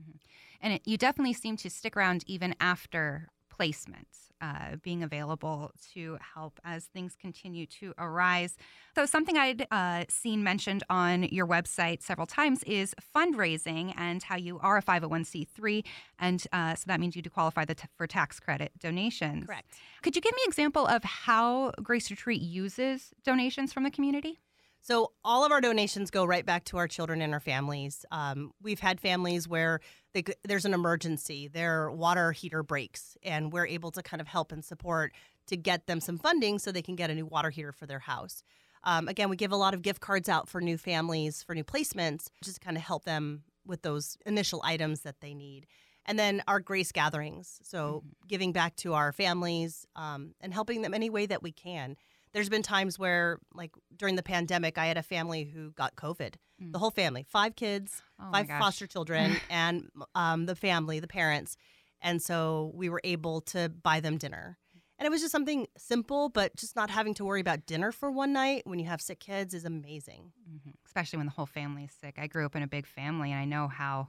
And 0.60 0.74
it, 0.74 0.82
you 0.84 0.96
definitely 0.96 1.34
seem 1.34 1.56
to 1.58 1.70
stick 1.70 1.96
around 1.96 2.24
even 2.26 2.54
after 2.60 3.28
placement, 3.56 4.08
uh, 4.40 4.76
being 4.82 5.02
available 5.02 5.72
to 5.94 6.18
help 6.34 6.60
as 6.64 6.84
things 6.86 7.16
continue 7.20 7.66
to 7.66 7.94
arise. 7.98 8.56
So, 8.94 9.06
something 9.06 9.36
I'd 9.36 9.66
uh, 9.70 10.04
seen 10.08 10.42
mentioned 10.42 10.84
on 10.90 11.24
your 11.24 11.46
website 11.46 12.02
several 12.02 12.26
times 12.26 12.62
is 12.64 12.94
fundraising 13.14 13.94
and 13.96 14.22
how 14.22 14.36
you 14.36 14.58
are 14.60 14.76
a 14.76 14.82
501c3. 14.82 15.84
And 16.18 16.46
uh, 16.52 16.74
so 16.74 16.84
that 16.86 17.00
means 17.00 17.16
you 17.16 17.22
do 17.22 17.30
qualify 17.30 17.64
the 17.64 17.74
t- 17.74 17.88
for 17.96 18.06
tax 18.06 18.40
credit 18.40 18.72
donations. 18.78 19.46
Correct. 19.46 19.74
Could 20.02 20.16
you 20.16 20.22
give 20.22 20.34
me 20.34 20.42
an 20.44 20.48
example 20.48 20.86
of 20.86 21.02
how 21.04 21.72
Grace 21.82 22.10
Retreat 22.10 22.40
uses 22.40 23.12
donations 23.24 23.72
from 23.72 23.84
the 23.84 23.90
community? 23.90 24.40
So 24.80 25.12
all 25.24 25.44
of 25.44 25.50
our 25.50 25.60
donations 25.60 26.10
go 26.10 26.24
right 26.24 26.46
back 26.46 26.64
to 26.66 26.76
our 26.76 26.86
children 26.86 27.20
and 27.20 27.32
our 27.32 27.40
families. 27.40 28.04
Um, 28.12 28.52
we've 28.62 28.78
had 28.78 29.00
families 29.00 29.48
where 29.48 29.80
they, 30.14 30.22
there's 30.44 30.64
an 30.64 30.74
emergency, 30.74 31.48
their 31.48 31.90
water 31.90 32.30
heater 32.32 32.62
breaks, 32.62 33.16
and 33.22 33.52
we're 33.52 33.66
able 33.66 33.90
to 33.92 34.02
kind 34.02 34.20
of 34.20 34.28
help 34.28 34.52
and 34.52 34.64
support 34.64 35.12
to 35.48 35.56
get 35.56 35.86
them 35.86 36.00
some 36.00 36.18
funding 36.18 36.58
so 36.58 36.70
they 36.70 36.82
can 36.82 36.96
get 36.96 37.10
a 37.10 37.14
new 37.14 37.26
water 37.26 37.50
heater 37.50 37.72
for 37.72 37.86
their 37.86 37.98
house. 37.98 38.42
Um, 38.84 39.08
again, 39.08 39.28
we 39.28 39.36
give 39.36 39.50
a 39.50 39.56
lot 39.56 39.74
of 39.74 39.82
gift 39.82 40.00
cards 40.00 40.28
out 40.28 40.48
for 40.48 40.60
new 40.60 40.78
families 40.78 41.42
for 41.42 41.54
new 41.54 41.64
placements, 41.64 42.28
just 42.42 42.60
to 42.60 42.64
kind 42.64 42.76
of 42.76 42.84
help 42.84 43.04
them 43.04 43.42
with 43.66 43.82
those 43.82 44.16
initial 44.24 44.60
items 44.64 45.00
that 45.00 45.20
they 45.20 45.34
need. 45.34 45.66
And 46.06 46.16
then 46.16 46.42
our 46.46 46.60
grace 46.60 46.92
gatherings, 46.92 47.58
so 47.64 48.04
giving 48.28 48.52
back 48.52 48.76
to 48.76 48.94
our 48.94 49.12
families 49.12 49.84
um, 49.96 50.34
and 50.40 50.54
helping 50.54 50.82
them 50.82 50.94
any 50.94 51.10
way 51.10 51.26
that 51.26 51.42
we 51.42 51.50
can 51.50 51.96
there's 52.36 52.50
been 52.50 52.62
times 52.62 52.98
where 52.98 53.38
like 53.54 53.70
during 53.96 54.14
the 54.14 54.22
pandemic 54.22 54.76
i 54.76 54.84
had 54.86 54.98
a 54.98 55.02
family 55.02 55.44
who 55.44 55.70
got 55.70 55.96
covid. 55.96 56.34
The 56.58 56.78
whole 56.78 56.90
family 56.90 57.24
five 57.28 57.56
kids 57.56 58.02
Oh 58.20 58.30
five 58.30 58.46
foster 58.46 58.86
children 58.86 59.36
and 59.50 59.88
um, 60.14 60.46
the 60.46 60.54
family 60.54 61.00
the 61.00 61.08
parents. 61.08 61.56
And 62.02 62.20
so 62.20 62.72
we 62.74 62.90
were 62.90 63.00
able 63.04 63.40
to 63.52 63.70
buy 63.70 64.00
them 64.00 64.18
dinner 64.18 64.58
and 64.98 65.06
it 65.06 65.10
was 65.10 65.20
just 65.20 65.32
something 65.32 65.66
simple 65.76 66.28
but 66.28 66.54
just 66.56 66.74
not 66.76 66.90
having 66.90 67.14
to 67.14 67.24
worry 67.24 67.40
about 67.40 67.66
dinner 67.66 67.92
for 67.92 68.10
one 68.10 68.32
night 68.32 68.62
when 68.66 68.78
you 68.78 68.86
have 68.86 69.00
sick 69.00 69.20
kids 69.20 69.54
is 69.54 69.64
amazing 69.64 70.32
Mhm. 70.48 70.74
Especially 70.86 71.16
when 71.18 71.26
the 71.26 71.32
whole 71.32 71.44
family 71.46 71.84
is 71.84 71.90
sick. 72.00 72.14
I 72.18 72.26
grew 72.28 72.46
up 72.46 72.54
in 72.56 72.62
a 72.62 72.66
big 72.68 72.86
family 72.86 73.32
and 73.32 73.40
I 73.40 73.44
know 73.44 73.66
how 73.68 74.08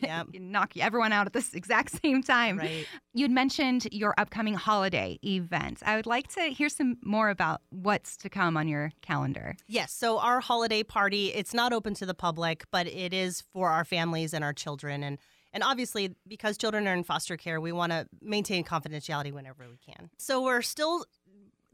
Yep. 0.00 0.28
you 0.32 0.40
knock 0.40 0.72
everyone 0.78 1.12
out 1.12 1.26
at 1.26 1.32
this 1.34 1.52
exact 1.54 1.90
same 2.02 2.22
time. 2.22 2.56
right 2.58 2.86
You'd 3.12 3.30
mentioned 3.30 3.86
your 3.92 4.14
upcoming 4.18 4.54
holiday 4.54 5.18
events. 5.22 5.82
I 5.86 5.94
would 5.96 6.06
like 6.06 6.28
to 6.34 6.40
hear 6.44 6.68
some 6.70 6.96
more 7.04 7.28
about 7.30 7.60
what's 7.70 8.16
to 8.18 8.28
come 8.30 8.56
on 8.56 8.66
your 8.68 8.90
calendar. 9.02 9.54
Yes. 9.68 9.92
So 9.92 10.18
our 10.18 10.40
holiday 10.40 10.82
party, 10.82 11.26
it's 11.28 11.54
not 11.54 11.72
open 11.72 11.94
to 11.94 12.06
the 12.06 12.14
public, 12.14 12.64
but 12.72 12.86
it 12.86 13.12
is 13.14 13.42
for 13.52 13.68
our 13.70 13.84
families 13.84 14.32
and 14.34 14.42
our 14.42 14.52
children. 14.54 15.02
And 15.02 15.18
and 15.56 15.62
obviously, 15.64 16.14
because 16.28 16.58
children 16.58 16.86
are 16.86 16.92
in 16.92 17.02
foster 17.02 17.38
care, 17.38 17.62
we 17.62 17.72
want 17.72 17.90
to 17.90 18.06
maintain 18.20 18.62
confidentiality 18.62 19.32
whenever 19.32 19.64
we 19.70 19.78
can. 19.78 20.10
So 20.18 20.42
we're 20.42 20.60
still 20.60 21.06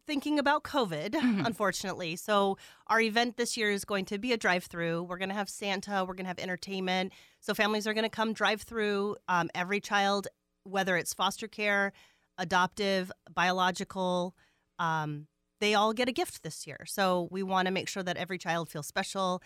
thinking 0.07 0.38
about 0.38 0.62
COVID, 0.62 1.16
unfortunately. 1.45 2.14
So 2.14 2.59
our 2.87 3.01
event 3.01 3.37
this 3.37 3.57
year 3.57 3.73
is 3.73 3.85
going 3.85 4.05
to 4.05 4.18
be 4.18 4.33
a 4.33 4.37
drive-through. 4.37 5.03
We're 5.03 5.18
going 5.18 5.31
to 5.31 5.35
have 5.35 5.49
Santa. 5.49 6.05
We're 6.05 6.14
going 6.14 6.27
to 6.27 6.29
have 6.29 6.38
entertainment. 6.38 7.12
So 7.40 7.55
families 7.55 7.88
are 7.88 7.92
going 7.92 8.05
to 8.05 8.09
come 8.09 8.33
drive 8.33 8.62
through. 8.62 9.16
Um, 9.27 9.51
every 9.53 9.81
child, 9.81 10.29
whether 10.62 10.97
it's 10.97 11.12
foster 11.12 11.49
care, 11.49 11.92
adoptive, 12.38 13.11
biological, 13.35 14.37
um, 14.79 15.27
they 15.61 15.75
all 15.75 15.92
get 15.92 16.09
a 16.09 16.12
gift 16.12 16.45
this 16.45 16.68
year. 16.68 16.85
So 16.87 17.27
we 17.33 17.42
want 17.42 17.66
to 17.66 17.73
make 17.73 17.88
sure 17.88 18.05
that 18.05 18.16
every 18.16 18.38
child 18.38 18.68
feels 18.68 18.87
special. 18.87 19.42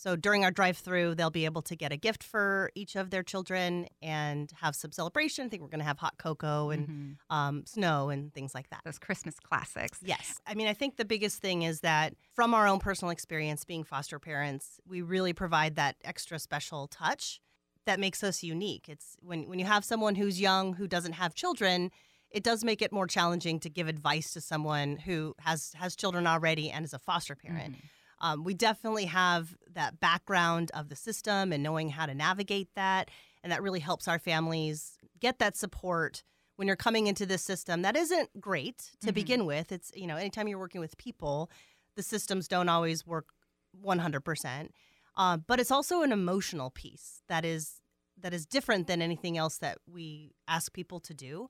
So 0.00 0.16
during 0.16 0.44
our 0.44 0.50
drive 0.50 0.78
through, 0.78 1.14
they'll 1.16 1.28
be 1.28 1.44
able 1.44 1.60
to 1.60 1.76
get 1.76 1.92
a 1.92 1.96
gift 1.98 2.22
for 2.24 2.70
each 2.74 2.96
of 2.96 3.10
their 3.10 3.22
children 3.22 3.86
and 4.00 4.50
have 4.62 4.74
some 4.74 4.92
celebration. 4.92 5.44
I 5.44 5.48
think 5.50 5.60
we're 5.62 5.68
going 5.68 5.80
to 5.80 5.84
have 5.84 5.98
hot 5.98 6.14
cocoa 6.16 6.70
and 6.70 6.88
Mhm. 6.88 7.16
um, 7.36 7.66
snow 7.66 8.08
and 8.08 8.32
things 8.32 8.54
like 8.54 8.70
that. 8.70 8.80
Those 8.82 8.98
Christmas 8.98 9.38
classics. 9.38 9.98
Yes. 10.02 10.40
I 10.46 10.54
mean, 10.54 10.68
I 10.68 10.72
think 10.72 10.96
the 10.96 11.04
biggest 11.04 11.40
thing 11.42 11.62
is 11.62 11.80
that 11.80 12.14
from 12.34 12.54
our 12.54 12.66
own 12.66 12.78
personal 12.78 13.10
experience 13.10 13.64
being 13.64 13.84
foster 13.84 14.18
parents, 14.18 14.80
we 14.86 15.02
really 15.02 15.34
provide 15.34 15.76
that 15.76 15.96
extra 16.02 16.38
special 16.38 16.88
touch 16.88 17.38
that 17.84 18.00
makes 18.00 18.24
us 18.24 18.42
unique. 18.42 18.88
It's 18.88 19.16
when, 19.20 19.48
when 19.50 19.58
you 19.58 19.66
have 19.66 19.84
someone 19.84 20.14
who's 20.14 20.40
young 20.40 20.72
who 20.74 20.88
doesn't 20.88 21.12
have 21.14 21.34
children, 21.34 21.90
it 22.30 22.42
does 22.42 22.64
make 22.64 22.80
it 22.80 22.90
more 22.90 23.06
challenging 23.06 23.60
to 23.60 23.68
give 23.68 23.86
advice 23.86 24.32
to 24.32 24.40
someone 24.40 24.96
who 24.96 25.34
has 25.40 25.72
has 25.74 25.94
children 25.94 26.26
already 26.26 26.70
and 26.70 26.86
is 26.86 26.94
a 26.94 26.98
foster 26.98 27.34
parent. 27.36 27.74
Mm-hmm. 27.74 27.86
Um, 28.20 28.44
we 28.44 28.54
definitely 28.54 29.06
have 29.06 29.56
that 29.72 29.98
background 30.00 30.70
of 30.74 30.88
the 30.88 30.96
system 30.96 31.52
and 31.52 31.62
knowing 31.62 31.88
how 31.90 32.06
to 32.06 32.14
navigate 32.14 32.68
that, 32.74 33.10
and 33.42 33.50
that 33.52 33.62
really 33.62 33.80
helps 33.80 34.06
our 34.08 34.18
families 34.18 34.98
get 35.20 35.38
that 35.38 35.56
support 35.56 36.22
when 36.56 36.66
you're 36.66 36.76
coming 36.76 37.06
into 37.06 37.24
this 37.24 37.42
system 37.42 37.80
that 37.82 37.96
isn't 37.96 38.38
great 38.40 38.90
to 39.00 39.10
Mhm. 39.10 39.14
begin 39.14 39.46
with. 39.46 39.72
It's 39.72 39.90
you 39.94 40.06
know 40.06 40.16
anytime 40.16 40.46
you're 40.48 40.58
working 40.58 40.80
with 40.82 40.98
people, 40.98 41.50
the 41.94 42.02
systems 42.02 42.46
don't 42.48 42.68
always 42.68 43.06
work 43.06 43.28
100 43.72 44.20
percent. 44.20 44.74
Uh, 45.16 45.36
but 45.38 45.58
it's 45.58 45.70
also 45.70 46.02
an 46.02 46.12
emotional 46.12 46.70
piece 46.70 47.22
that 47.28 47.44
is 47.44 47.80
that 48.18 48.34
is 48.34 48.44
different 48.44 48.86
than 48.86 49.00
anything 49.00 49.38
else 49.38 49.56
that 49.58 49.78
we 49.86 50.34
ask 50.46 50.72
people 50.74 51.00
to 51.00 51.14
do. 51.14 51.48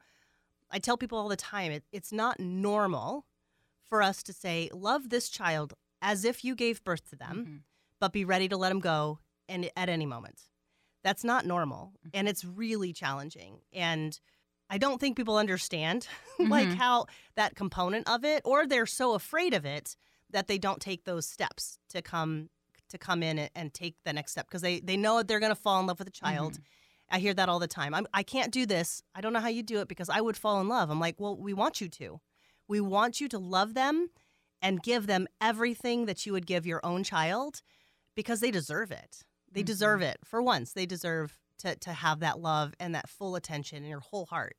I 0.70 0.78
tell 0.78 0.96
people 0.96 1.18
all 1.18 1.28
the 1.28 1.36
time 1.36 1.72
it, 1.72 1.82
it's 1.90 2.12
not 2.12 2.38
normal 2.38 3.26
for 3.88 4.02
us 4.02 4.22
to 4.22 4.32
say 4.32 4.70
love 4.72 5.08
this 5.10 5.28
child 5.28 5.74
as 6.02 6.24
if 6.24 6.44
you 6.44 6.54
gave 6.54 6.82
birth 6.84 7.08
to 7.10 7.16
them, 7.16 7.46
Mhm. 7.46 7.62
but 7.98 8.12
be 8.12 8.24
ready 8.24 8.48
to 8.48 8.56
let 8.56 8.70
them 8.70 8.80
go 8.80 9.18
and 9.48 9.70
at 9.76 9.88
any 9.88 10.06
moment. 10.06 10.42
That's 11.02 11.24
not 11.24 11.46
normal, 11.46 11.92
Mhm. 12.06 12.10
and 12.14 12.28
it's 12.28 12.44
really 12.44 12.92
challenging. 12.92 13.62
And 13.72 14.18
I 14.68 14.78
don't 14.78 15.00
think 15.00 15.16
people 15.16 15.36
understand 15.36 16.06
like 16.38 16.68
Mhm. 16.68 16.76
how 16.76 17.06
that 17.34 17.54
component 17.56 18.08
of 18.08 18.24
it, 18.24 18.42
or 18.44 18.66
they're 18.66 18.86
so 18.86 19.14
afraid 19.14 19.52
of 19.54 19.64
it 19.64 19.96
that 20.30 20.46
they 20.46 20.58
don't 20.58 20.80
take 20.80 21.04
those 21.04 21.26
steps 21.26 21.78
to 21.88 22.00
come 22.02 22.50
to 22.88 22.98
come 22.98 23.22
in 23.22 23.38
and, 23.38 23.50
and 23.54 23.72
take 23.74 23.96
the 24.04 24.12
next 24.12 24.32
step 24.32 24.46
because 24.46 24.62
they 24.62 24.80
they 24.80 24.96
know 24.96 25.22
they're 25.22 25.38
going 25.40 25.54
to 25.54 25.60
fall 25.60 25.80
in 25.80 25.86
love 25.86 25.98
with 25.98 26.08
a 26.08 26.12
child. 26.12 26.54
Mhm. 26.58 26.62
I 27.12 27.18
hear 27.18 27.34
that 27.34 27.48
all 27.48 27.58
the 27.58 27.66
time. 27.68 27.92
I'm, 27.94 28.06
I 28.14 28.22
can't 28.22 28.52
do 28.52 28.66
this. 28.66 29.02
I 29.16 29.20
don't 29.20 29.32
know 29.32 29.40
how 29.40 29.48
you 29.48 29.62
do 29.64 29.80
it 29.80 29.88
because 29.88 30.08
I 30.08 30.20
would 30.20 30.36
fall 30.36 30.60
in 30.60 30.68
love. 30.68 30.90
I'm 30.90 31.00
like, 31.00 31.18
well, 31.18 31.36
we 31.36 31.52
want 31.52 31.80
you 31.80 31.88
to. 31.88 32.20
We 32.68 32.80
want 32.80 33.20
you 33.20 33.28
to 33.28 33.38
love 33.38 33.74
them 33.74 34.10
and 34.62 34.82
give 34.82 35.06
them 35.06 35.26
everything 35.40 36.06
that 36.06 36.26
you 36.26 36.32
would 36.32 36.46
give 36.46 36.66
your 36.66 36.84
own 36.84 37.02
child 37.04 37.62
because 38.14 38.40
they 38.40 38.50
deserve 38.50 38.90
it. 38.90 39.24
They 39.50 39.62
Mhm. 39.62 39.66
deserve 39.66 40.02
it. 40.02 40.18
For 40.24 40.42
once, 40.42 40.72
they 40.72 40.86
deserve 40.86 41.38
to, 41.58 41.76
to 41.76 41.92
have 41.92 42.20
that 42.20 42.40
love 42.40 42.74
and 42.78 42.94
that 42.94 43.08
full 43.08 43.36
attention 43.36 43.82
in 43.82 43.88
your 43.90 44.00
whole 44.00 44.26
heart, 44.26 44.56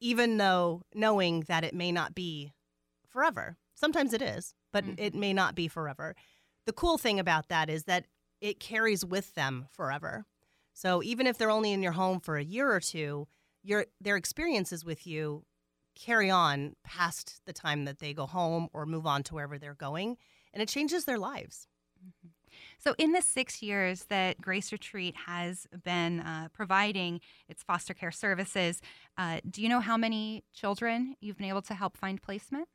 even 0.00 0.36
though 0.36 0.82
knowing 0.94 1.40
that 1.42 1.64
it 1.64 1.74
may 1.74 1.92
not 1.92 2.14
be 2.14 2.52
forever. 3.06 3.56
Sometimes 3.74 4.12
it 4.12 4.22
is, 4.22 4.54
but 4.72 4.84
Mhm. 4.84 4.94
it 4.98 5.14
may 5.14 5.32
not 5.32 5.54
be 5.54 5.68
forever. 5.68 6.14
The 6.66 6.72
cool 6.72 6.98
thing 6.98 7.18
about 7.18 7.48
that 7.48 7.68
is 7.70 7.84
that 7.84 8.06
it 8.40 8.60
carries 8.60 9.04
with 9.04 9.34
them 9.34 9.68
forever. 9.70 10.26
So 10.72 11.02
even 11.02 11.26
if 11.26 11.38
they're 11.38 11.50
only 11.50 11.72
in 11.72 11.82
your 11.82 11.92
home 11.92 12.20
for 12.20 12.36
a 12.36 12.44
year 12.44 12.72
or 12.72 12.80
two, 12.80 13.28
your 13.62 13.86
their 14.00 14.16
experiences 14.16 14.84
with 14.84 15.06
you 15.06 15.46
carry 15.94 16.30
on 16.30 16.74
past 16.84 17.40
the 17.46 17.52
time 17.52 17.84
that 17.84 17.98
they 17.98 18.12
go 18.12 18.26
home 18.26 18.68
or 18.72 18.86
move 18.86 19.06
on 19.06 19.22
to 19.24 19.34
wherever 19.34 19.58
they're 19.58 19.74
going, 19.74 20.16
and 20.52 20.62
it 20.62 20.68
changes 20.68 21.04
their 21.04 21.18
lives. 21.18 21.68
So, 22.78 22.94
in 22.98 23.12
the 23.12 23.22
six 23.22 23.62
years 23.62 24.04
that 24.10 24.40
Grace 24.40 24.70
Retreat 24.70 25.14
has 25.26 25.66
been 25.84 26.20
uh, 26.20 26.48
providing 26.52 27.20
its 27.48 27.62
foster 27.62 27.94
care 27.94 28.12
services, 28.12 28.80
uh, 29.16 29.40
do 29.48 29.62
you 29.62 29.68
know 29.68 29.80
how 29.80 29.96
many 29.96 30.44
children 30.52 31.16
you've 31.20 31.36
been 31.36 31.48
able 31.48 31.62
to 31.62 31.74
help 31.74 31.96
find 31.96 32.20
placement? 32.20 32.68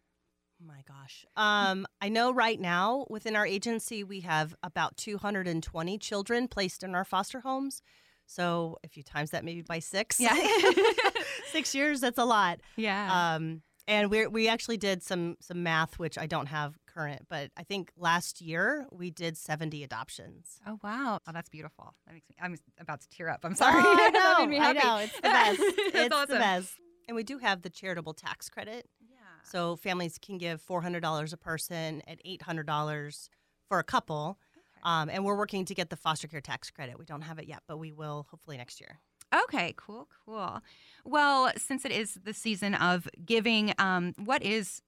Oh 0.62 0.66
my 0.68 0.82
gosh. 0.88 1.26
Um, 1.38 1.88
I 2.02 2.10
know 2.10 2.34
right 2.34 2.60
now 2.60 3.06
within 3.10 3.36
our 3.36 3.46
agency 3.46 4.04
we 4.04 4.22
have 4.22 4.56
about 4.62 4.98
220 4.98 5.98
children 5.98 6.48
placed 6.48 6.84
in 6.84 6.96
our 6.96 7.06
foster 7.06 7.42
homes. 7.42 7.82
So 8.30 8.78
if 8.84 8.96
you 8.96 9.02
times 9.02 9.32
that 9.32 9.44
maybe 9.44 9.64
by 9.64 9.80
six, 9.80 10.20
Yeah. 10.20 10.36
six 11.52 11.74
years, 11.74 12.00
that's 12.00 12.20
a 12.20 12.26
lot. 12.26 12.60
Yeah. 12.76 13.34
Um, 13.36 13.64
and 13.88 14.12
we 14.12 14.28
we 14.28 14.48
actually 14.48 14.78
did 14.78 15.02
some 15.02 15.36
some 15.42 15.64
math, 15.64 15.98
which 15.98 16.16
I 16.18 16.28
don't 16.28 16.46
have 16.46 16.78
current, 16.86 17.26
but 17.28 17.50
I 17.58 17.64
think 17.64 17.92
last 17.98 18.40
year 18.40 18.86
we 18.92 19.10
did 19.10 19.36
70 19.36 19.84
adoptions. 19.84 20.60
oh 20.68 20.80
wow. 20.84 21.20
Oh, 21.28 21.32
that's 21.34 21.50
beautiful. 21.50 21.96
That 22.06 22.14
makes 22.14 22.30
me. 22.30 22.36
I'm 22.40 22.56
about 22.80 23.02
to 23.02 23.10
tear 23.10 23.30
up. 23.30 23.40
I'm 23.44 23.56
sorry. 23.56 23.82
Oh, 23.84 23.96
I 23.98 24.12
That 24.12 24.38
made 24.42 24.50
me 24.50 24.60
I 24.60 24.74
know. 24.74 24.98
It's 24.98 25.16
the 25.16 25.22
best. 25.24 25.60
It's 25.60 26.14
awesome. 26.16 26.34
the 26.36 26.40
best. 26.40 26.74
And 27.08 27.16
we 27.16 27.24
do 27.24 27.40
have 27.40 27.64
the 27.64 27.72
charitable 27.72 28.14
tax 28.14 28.48
credit. 28.48 28.88
Yeah. 29.02 29.18
So 29.44 29.76
families 29.76 30.20
can 30.20 30.38
give 30.38 30.62
$400 30.64 31.34
a 31.34 31.38
person 31.38 32.04
and 32.06 32.22
$800 32.24 33.30
for 33.68 33.80
a 33.80 33.84
couple. 33.84 34.38
Um, 34.84 35.10
and 35.10 35.26
we're 35.26 35.38
working 35.38 35.66
to 35.66 35.76
get 35.76 35.90
the 35.90 35.96
foster 35.96 36.28
care 36.28 36.42
tax 36.42 36.70
credit. 36.72 36.98
We 36.98 37.06
don't 37.06 37.22
have 37.22 37.40
it 37.40 37.48
yet, 37.48 37.64
but 37.68 37.78
we 37.78 37.92
will 37.92 38.28
hopefully 38.30 38.58
next 38.58 38.80
year. 38.80 39.00
Okay, 39.44 39.74
cool, 39.78 40.08
cool. 40.26 40.60
Well, 41.06 41.52
since 41.56 41.86
it 41.86 41.92
is 41.92 42.18
the 42.24 42.34
season 42.34 42.74
of 42.76 43.08
giving, 43.24 43.74
um, 43.78 44.14
what 44.18 44.42
is, 44.42 44.82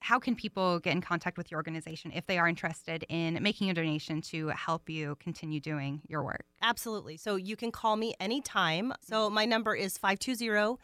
how 0.00 0.18
can 0.18 0.34
people 0.34 0.78
get 0.80 0.92
in 0.92 1.00
contact 1.00 1.38
with 1.38 1.50
your 1.50 1.56
organization 1.56 2.12
if 2.14 2.26
they 2.26 2.38
are 2.38 2.48
interested 2.48 3.06
in 3.08 3.38
making 3.42 3.70
a 3.70 3.74
donation 3.74 4.20
to 4.22 4.48
help 4.48 4.90
you 4.90 5.16
continue 5.20 5.58
doing 5.58 6.02
your 6.06 6.22
work? 6.22 6.44
Absolutely. 6.60 7.16
So 7.16 7.36
you 7.36 7.56
can 7.56 7.70
call 7.70 7.96
me 7.96 8.14
anytime. 8.20 8.92
So 9.00 9.30
my 9.30 9.46
number 9.46 9.74
is 9.74 9.96
520 9.96 10.78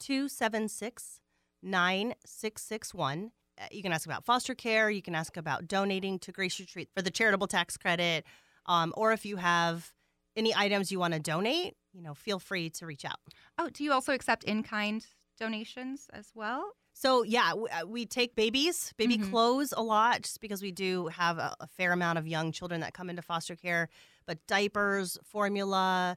276 0.00 1.20
9661. 1.62 3.30
Uh, 3.60 3.66
You 3.70 3.82
can 3.82 3.92
ask 3.92 4.06
about 4.06 4.24
foster 4.24 4.54
care. 4.54 4.90
You 4.90 5.02
can 5.02 5.14
ask 5.14 5.36
about 5.36 5.68
donating 5.68 6.18
to 6.20 6.32
Grace 6.32 6.58
Retreat 6.58 6.88
for 6.94 7.02
the 7.02 7.10
charitable 7.10 7.46
tax 7.46 7.76
credit. 7.76 8.24
Um, 8.66 8.92
or 8.96 9.12
if 9.12 9.24
you 9.26 9.36
have 9.36 9.92
any 10.36 10.54
items 10.54 10.90
you 10.90 10.98
want 10.98 11.14
to 11.14 11.20
donate, 11.20 11.76
you 11.92 12.02
know, 12.02 12.14
feel 12.14 12.38
free 12.38 12.70
to 12.70 12.86
reach 12.86 13.04
out. 13.04 13.20
Oh, 13.58 13.68
do 13.70 13.84
you 13.84 13.92
also 13.92 14.12
accept 14.12 14.44
in 14.44 14.62
kind 14.62 15.06
donations 15.38 16.08
as 16.12 16.30
well? 16.34 16.72
So 16.94 17.22
yeah, 17.24 17.50
w- 17.50 17.68
uh, 17.70 17.86
we 17.86 18.06
take 18.06 18.34
babies, 18.36 18.92
baby 18.96 19.18
Mhm. 19.18 19.30
clothes 19.30 19.72
a 19.76 19.82
lot, 19.82 20.22
just 20.22 20.40
because 20.40 20.62
we 20.62 20.70
do 20.72 21.08
have 21.08 21.38
a, 21.38 21.54
a 21.60 21.66
fair 21.66 21.92
amount 21.92 22.18
of 22.18 22.26
young 22.26 22.52
children 22.52 22.80
that 22.80 22.94
come 22.94 23.10
into 23.10 23.22
foster 23.22 23.56
care. 23.56 23.88
But 24.26 24.46
diapers, 24.46 25.18
formula, 25.24 26.16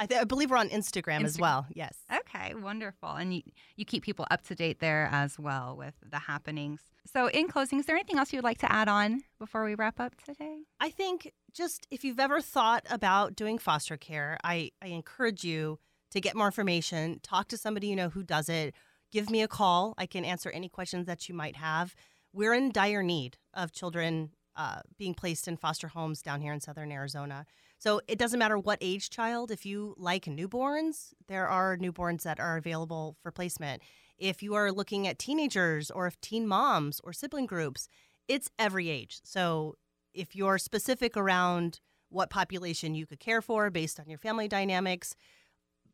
I, 0.00 0.06
th- 0.06 0.22
I 0.22 0.24
believe 0.24 0.50
we're 0.50 0.56
on 0.56 0.70
Instagram, 0.70 1.24
as 1.24 1.38
well. 1.38 1.66
Yes. 1.74 1.94
Okay, 2.10 2.54
wonderful. 2.54 3.10
And 3.10 3.34
you, 3.34 3.42
you 3.76 3.84
keep 3.84 4.02
people 4.02 4.26
up 4.30 4.42
to 4.44 4.54
date 4.54 4.80
there 4.80 5.10
as 5.12 5.38
well 5.38 5.76
with 5.76 5.92
the 6.10 6.18
happenings. 6.18 6.80
So, 7.04 7.28
in 7.28 7.48
closing, 7.48 7.78
is 7.78 7.84
there 7.84 7.96
anything 7.96 8.16
else 8.16 8.32
you 8.32 8.38
would 8.38 8.44
like 8.44 8.58
to 8.58 8.72
add 8.72 8.88
on 8.88 9.22
before 9.38 9.62
we 9.62 9.74
wrap 9.74 10.00
up 10.00 10.14
today? 10.24 10.62
I 10.80 10.88
think 10.88 11.32
just 11.52 11.86
if 11.90 12.02
you've 12.02 12.18
ever 12.18 12.40
thought 12.40 12.86
about 12.88 13.36
doing 13.36 13.58
foster 13.58 13.98
care, 13.98 14.38
I, 14.42 14.70
I 14.80 14.86
encourage 14.86 15.44
you 15.44 15.78
to 16.12 16.20
get 16.20 16.34
more 16.34 16.46
information, 16.46 17.20
talk 17.22 17.48
to 17.48 17.58
somebody 17.58 17.88
you 17.88 17.96
know 17.96 18.08
who 18.08 18.22
does 18.22 18.48
it, 18.48 18.74
give 19.12 19.28
me 19.28 19.42
a 19.42 19.48
call. 19.48 19.92
I 19.98 20.06
can 20.06 20.24
answer 20.24 20.48
any 20.48 20.70
questions 20.70 21.06
that 21.08 21.28
you 21.28 21.34
might 21.34 21.56
have. 21.56 21.94
We're 22.32 22.54
in 22.54 22.72
dire 22.72 23.02
need 23.02 23.36
of 23.52 23.70
children 23.70 24.30
uh, 24.56 24.80
being 24.98 25.14
placed 25.14 25.46
in 25.46 25.58
foster 25.58 25.88
homes 25.88 26.22
down 26.22 26.40
here 26.40 26.54
in 26.54 26.60
southern 26.60 26.90
Arizona. 26.90 27.44
So 27.80 28.02
it 28.06 28.18
doesn't 28.18 28.38
matter 28.38 28.58
what 28.58 28.78
age 28.82 29.08
child. 29.08 29.50
If 29.50 29.64
you 29.64 29.94
like 29.96 30.26
newborns, 30.26 31.14
there 31.28 31.48
are 31.48 31.78
newborns 31.78 32.22
that 32.22 32.38
are 32.38 32.58
available 32.58 33.16
for 33.22 33.32
placement. 33.32 33.82
If 34.18 34.42
you 34.42 34.54
are 34.54 34.70
looking 34.70 35.08
at 35.08 35.18
teenagers 35.18 35.90
or 35.90 36.06
if 36.06 36.20
teen 36.20 36.46
moms 36.46 37.00
or 37.02 37.14
sibling 37.14 37.46
groups, 37.46 37.88
it's 38.28 38.50
every 38.58 38.90
age. 38.90 39.20
So 39.24 39.76
if 40.12 40.36
you're 40.36 40.58
specific 40.58 41.16
around 41.16 41.80
what 42.10 42.28
population 42.28 42.94
you 42.94 43.06
could 43.06 43.18
care 43.18 43.40
for 43.40 43.70
based 43.70 43.98
on 43.98 44.10
your 44.10 44.18
family 44.18 44.46
dynamics, 44.46 45.16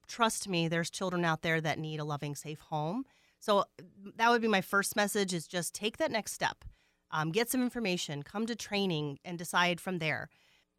trust 0.09 0.49
me, 0.49 0.67
there's 0.67 0.91
children 0.91 1.25
out 1.25 1.43
there 1.43 1.61
that 1.61 1.79
need 1.79 2.01
a 2.01 2.05
loving, 2.05 2.35
safe 2.35 2.61
home. 2.61 3.05
So 3.39 3.65
that 4.17 4.31
would 4.31 4.43
be 4.43 4.49
my 4.49 4.61
first 4.61 4.97
message: 4.97 5.33
is 5.33 5.47
just 5.47 5.73
take 5.73 5.99
that 5.99 6.11
next 6.11 6.33
step, 6.33 6.65
um, 7.13 7.31
get 7.31 7.49
some 7.49 7.63
information, 7.63 8.25
come 8.25 8.47
to 8.47 8.57
training, 8.57 9.19
and 9.25 9.39
decide 9.39 9.81
from 9.81 9.99
there. 9.99 10.29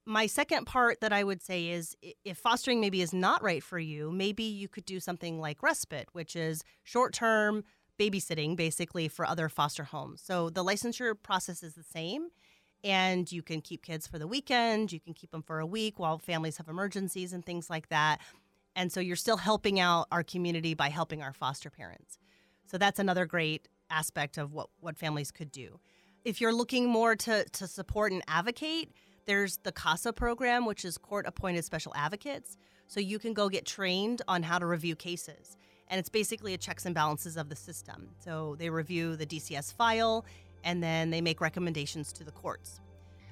My 0.07 0.25
second 0.25 0.63
part 0.63 1.01
that 1.01 1.11
I 1.11 1.25
would 1.25 1.41
say 1.41 1.67
is 1.67 1.97
if 2.23 2.37
fostering 2.37 2.79
maybe 2.79 3.01
is 3.01 3.13
not 3.13 3.43
right 3.43 3.61
for 3.61 3.77
you, 3.77 4.09
maybe 4.09 4.43
you 4.43 4.69
could 4.69 4.85
do 4.85 5.01
something 5.01 5.41
like 5.41 5.61
respite, 5.61 6.07
which 6.13 6.33
is 6.33 6.63
short 6.85 7.13
term 7.13 7.65
babysitting 7.99 8.55
basically 8.55 9.09
for 9.09 9.25
other 9.25 9.49
foster 9.49 9.83
homes. 9.83 10.21
So 10.21 10.49
the 10.49 10.63
licensure 10.63 11.13
process 11.21 11.61
is 11.61 11.73
the 11.73 11.83
same 11.83 12.29
and 12.85 13.29
you 13.29 13.41
can 13.41 13.59
keep 13.59 13.83
kids 13.83 14.07
for 14.07 14.17
the 14.17 14.27
weekend, 14.27 14.93
you 14.93 15.01
can 15.01 15.13
keep 15.13 15.31
them 15.31 15.43
for 15.43 15.59
a 15.59 15.65
week 15.65 15.99
while 15.99 16.19
families 16.19 16.55
have 16.55 16.69
emergencies 16.69 17.33
and 17.33 17.45
things 17.45 17.69
like 17.69 17.89
that. 17.89 18.21
And 18.77 18.93
so 18.93 19.01
you're 19.01 19.17
still 19.17 19.35
helping 19.35 19.77
out 19.77 20.07
our 20.09 20.23
community 20.23 20.73
by 20.73 20.87
helping 20.87 21.21
our 21.21 21.33
foster 21.33 21.69
parents. 21.69 22.17
So 22.65 22.77
that's 22.77 22.99
another 22.99 23.25
great 23.25 23.67
aspect 23.89 24.37
of 24.37 24.53
what, 24.53 24.69
what 24.79 24.97
families 24.97 25.31
could 25.31 25.51
do. 25.51 25.81
If 26.23 26.39
you're 26.39 26.53
looking 26.53 26.87
more 26.87 27.17
to, 27.17 27.43
to 27.43 27.67
support 27.67 28.13
and 28.13 28.23
advocate, 28.29 28.93
There's 29.27 29.57
the 29.57 29.73
CASA 29.73 30.13
program, 30.13 30.65
which 30.65 30.85
is 30.85 30.97
court 30.97 31.27
appointed 31.27 31.65
special 31.65 31.91
advocates. 31.95 32.57
So 32.87 33.01
you 33.01 33.19
can 33.19 33.33
go 33.33 33.49
get 33.49 33.65
trained 33.65 34.21
on 34.25 34.41
how 34.41 34.57
to 34.57 34.65
review 34.65 34.95
cases. 34.95 35.57
And 35.89 35.99
it's 35.99 36.07
basically 36.07 36.53
a 36.53 36.57
checks 36.57 36.85
and 36.85 36.95
balances 36.95 37.35
of 37.35 37.49
the 37.49 37.55
system. 37.55 38.09
So 38.23 38.55
they 38.57 38.69
review 38.69 39.17
the 39.17 39.25
DCS 39.25 39.73
file 39.73 40.25
and 40.63 40.81
then 40.81 41.09
they 41.09 41.19
make 41.19 41.41
recommendations 41.41 42.13
to 42.13 42.23
the 42.23 42.31
courts. 42.31 42.79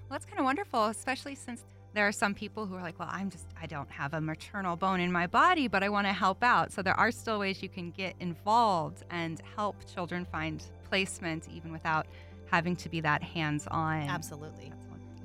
Well, 0.10 0.20
that's 0.20 0.26
kind 0.26 0.40
of 0.40 0.44
wonderful, 0.44 0.86
especially 0.88 1.34
since 1.34 1.64
there 1.94 2.06
are 2.06 2.12
some 2.12 2.34
people 2.34 2.66
who 2.66 2.76
are 2.76 2.82
like, 2.82 3.00
well, 3.00 3.10
I'm 3.10 3.30
just, 3.30 3.46
I 3.62 3.66
don't 3.66 3.90
have 3.90 4.14
a 4.14 4.20
maternal 4.20 4.76
bone 4.76 5.00
in 5.00 5.14
my 5.14 5.28
body, 5.28 5.70
but 5.70 5.82
I 5.82 5.88
want 5.88 6.08
to 6.08 6.14
help 6.14 6.44
out. 6.44 6.74
So 6.74 6.82
there 6.82 7.00
are 7.00 7.12
still 7.12 7.40
ways 7.40 7.64
you 7.64 7.70
can 7.70 7.92
get 7.92 8.16
involved 8.20 9.04
and 9.12 9.42
help 9.56 9.78
children 9.94 10.26
find 10.26 10.62
placement 10.90 11.48
even 11.50 11.72
without 11.72 12.06
having 12.52 12.76
to 12.76 12.90
be 12.90 13.00
that 13.00 13.24
hands 13.24 13.66
on. 13.72 14.02
Absolutely. 14.02 14.74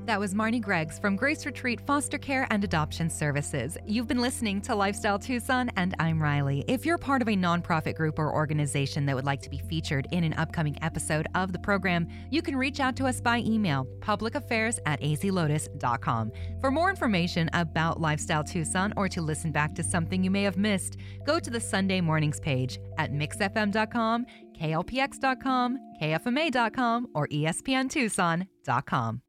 That 0.04 0.18
was 0.18 0.34
Marnie 0.34 0.60
Greggs 0.60 0.98
from 0.98 1.14
Grace 1.14 1.46
Retreat 1.46 1.80
Foster 1.86 2.18
Care 2.18 2.48
and 2.50 2.64
Adoption 2.64 3.08
Services. 3.08 3.78
You've 3.86 4.08
been 4.08 4.20
listening 4.20 4.60
to 4.62 4.74
Lifestyle 4.74 5.16
Tucson, 5.16 5.70
and 5.76 5.94
I'm 6.00 6.20
Riley. 6.20 6.64
If 6.66 6.84
you're 6.84 6.98
part 6.98 7.22
of 7.22 7.28
a 7.28 7.36
nonprofit 7.36 7.94
group 7.94 8.18
or 8.18 8.34
organization 8.34 9.06
that 9.06 9.14
would 9.14 9.24
like 9.24 9.40
to 9.42 9.50
be 9.50 9.58
featured 9.58 10.08
in 10.10 10.24
an 10.24 10.34
upcoming 10.34 10.76
episode 10.82 11.28
of 11.36 11.52
the 11.52 11.60
program, 11.60 12.08
you 12.30 12.42
can 12.42 12.56
reach 12.56 12.80
out 12.80 12.96
to 12.96 13.06
us 13.06 13.20
by 13.20 13.38
email, 13.38 13.86
publicaffairs 14.00 14.80
at 14.86 15.00
azlotus.com. 15.02 16.32
For 16.60 16.72
more 16.72 16.90
information 16.90 17.48
about 17.52 18.00
Lifestyle 18.00 18.42
Tucson 18.42 18.92
or 18.96 19.08
to 19.08 19.22
listen 19.22 19.52
back 19.52 19.72
to 19.76 19.84
something 19.84 20.24
you 20.24 20.32
may 20.32 20.42
have 20.42 20.56
missed, 20.56 20.96
go 21.24 21.38
to 21.38 21.48
the 21.48 21.60
Sunday 21.60 22.00
mornings 22.00 22.40
page 22.40 22.80
at 22.98 23.12
mixfm.com, 23.12 24.26
klpx.com, 24.60 25.78
kfma.com, 26.00 27.06
or 27.14 27.28
espntucson.com. 27.28 29.22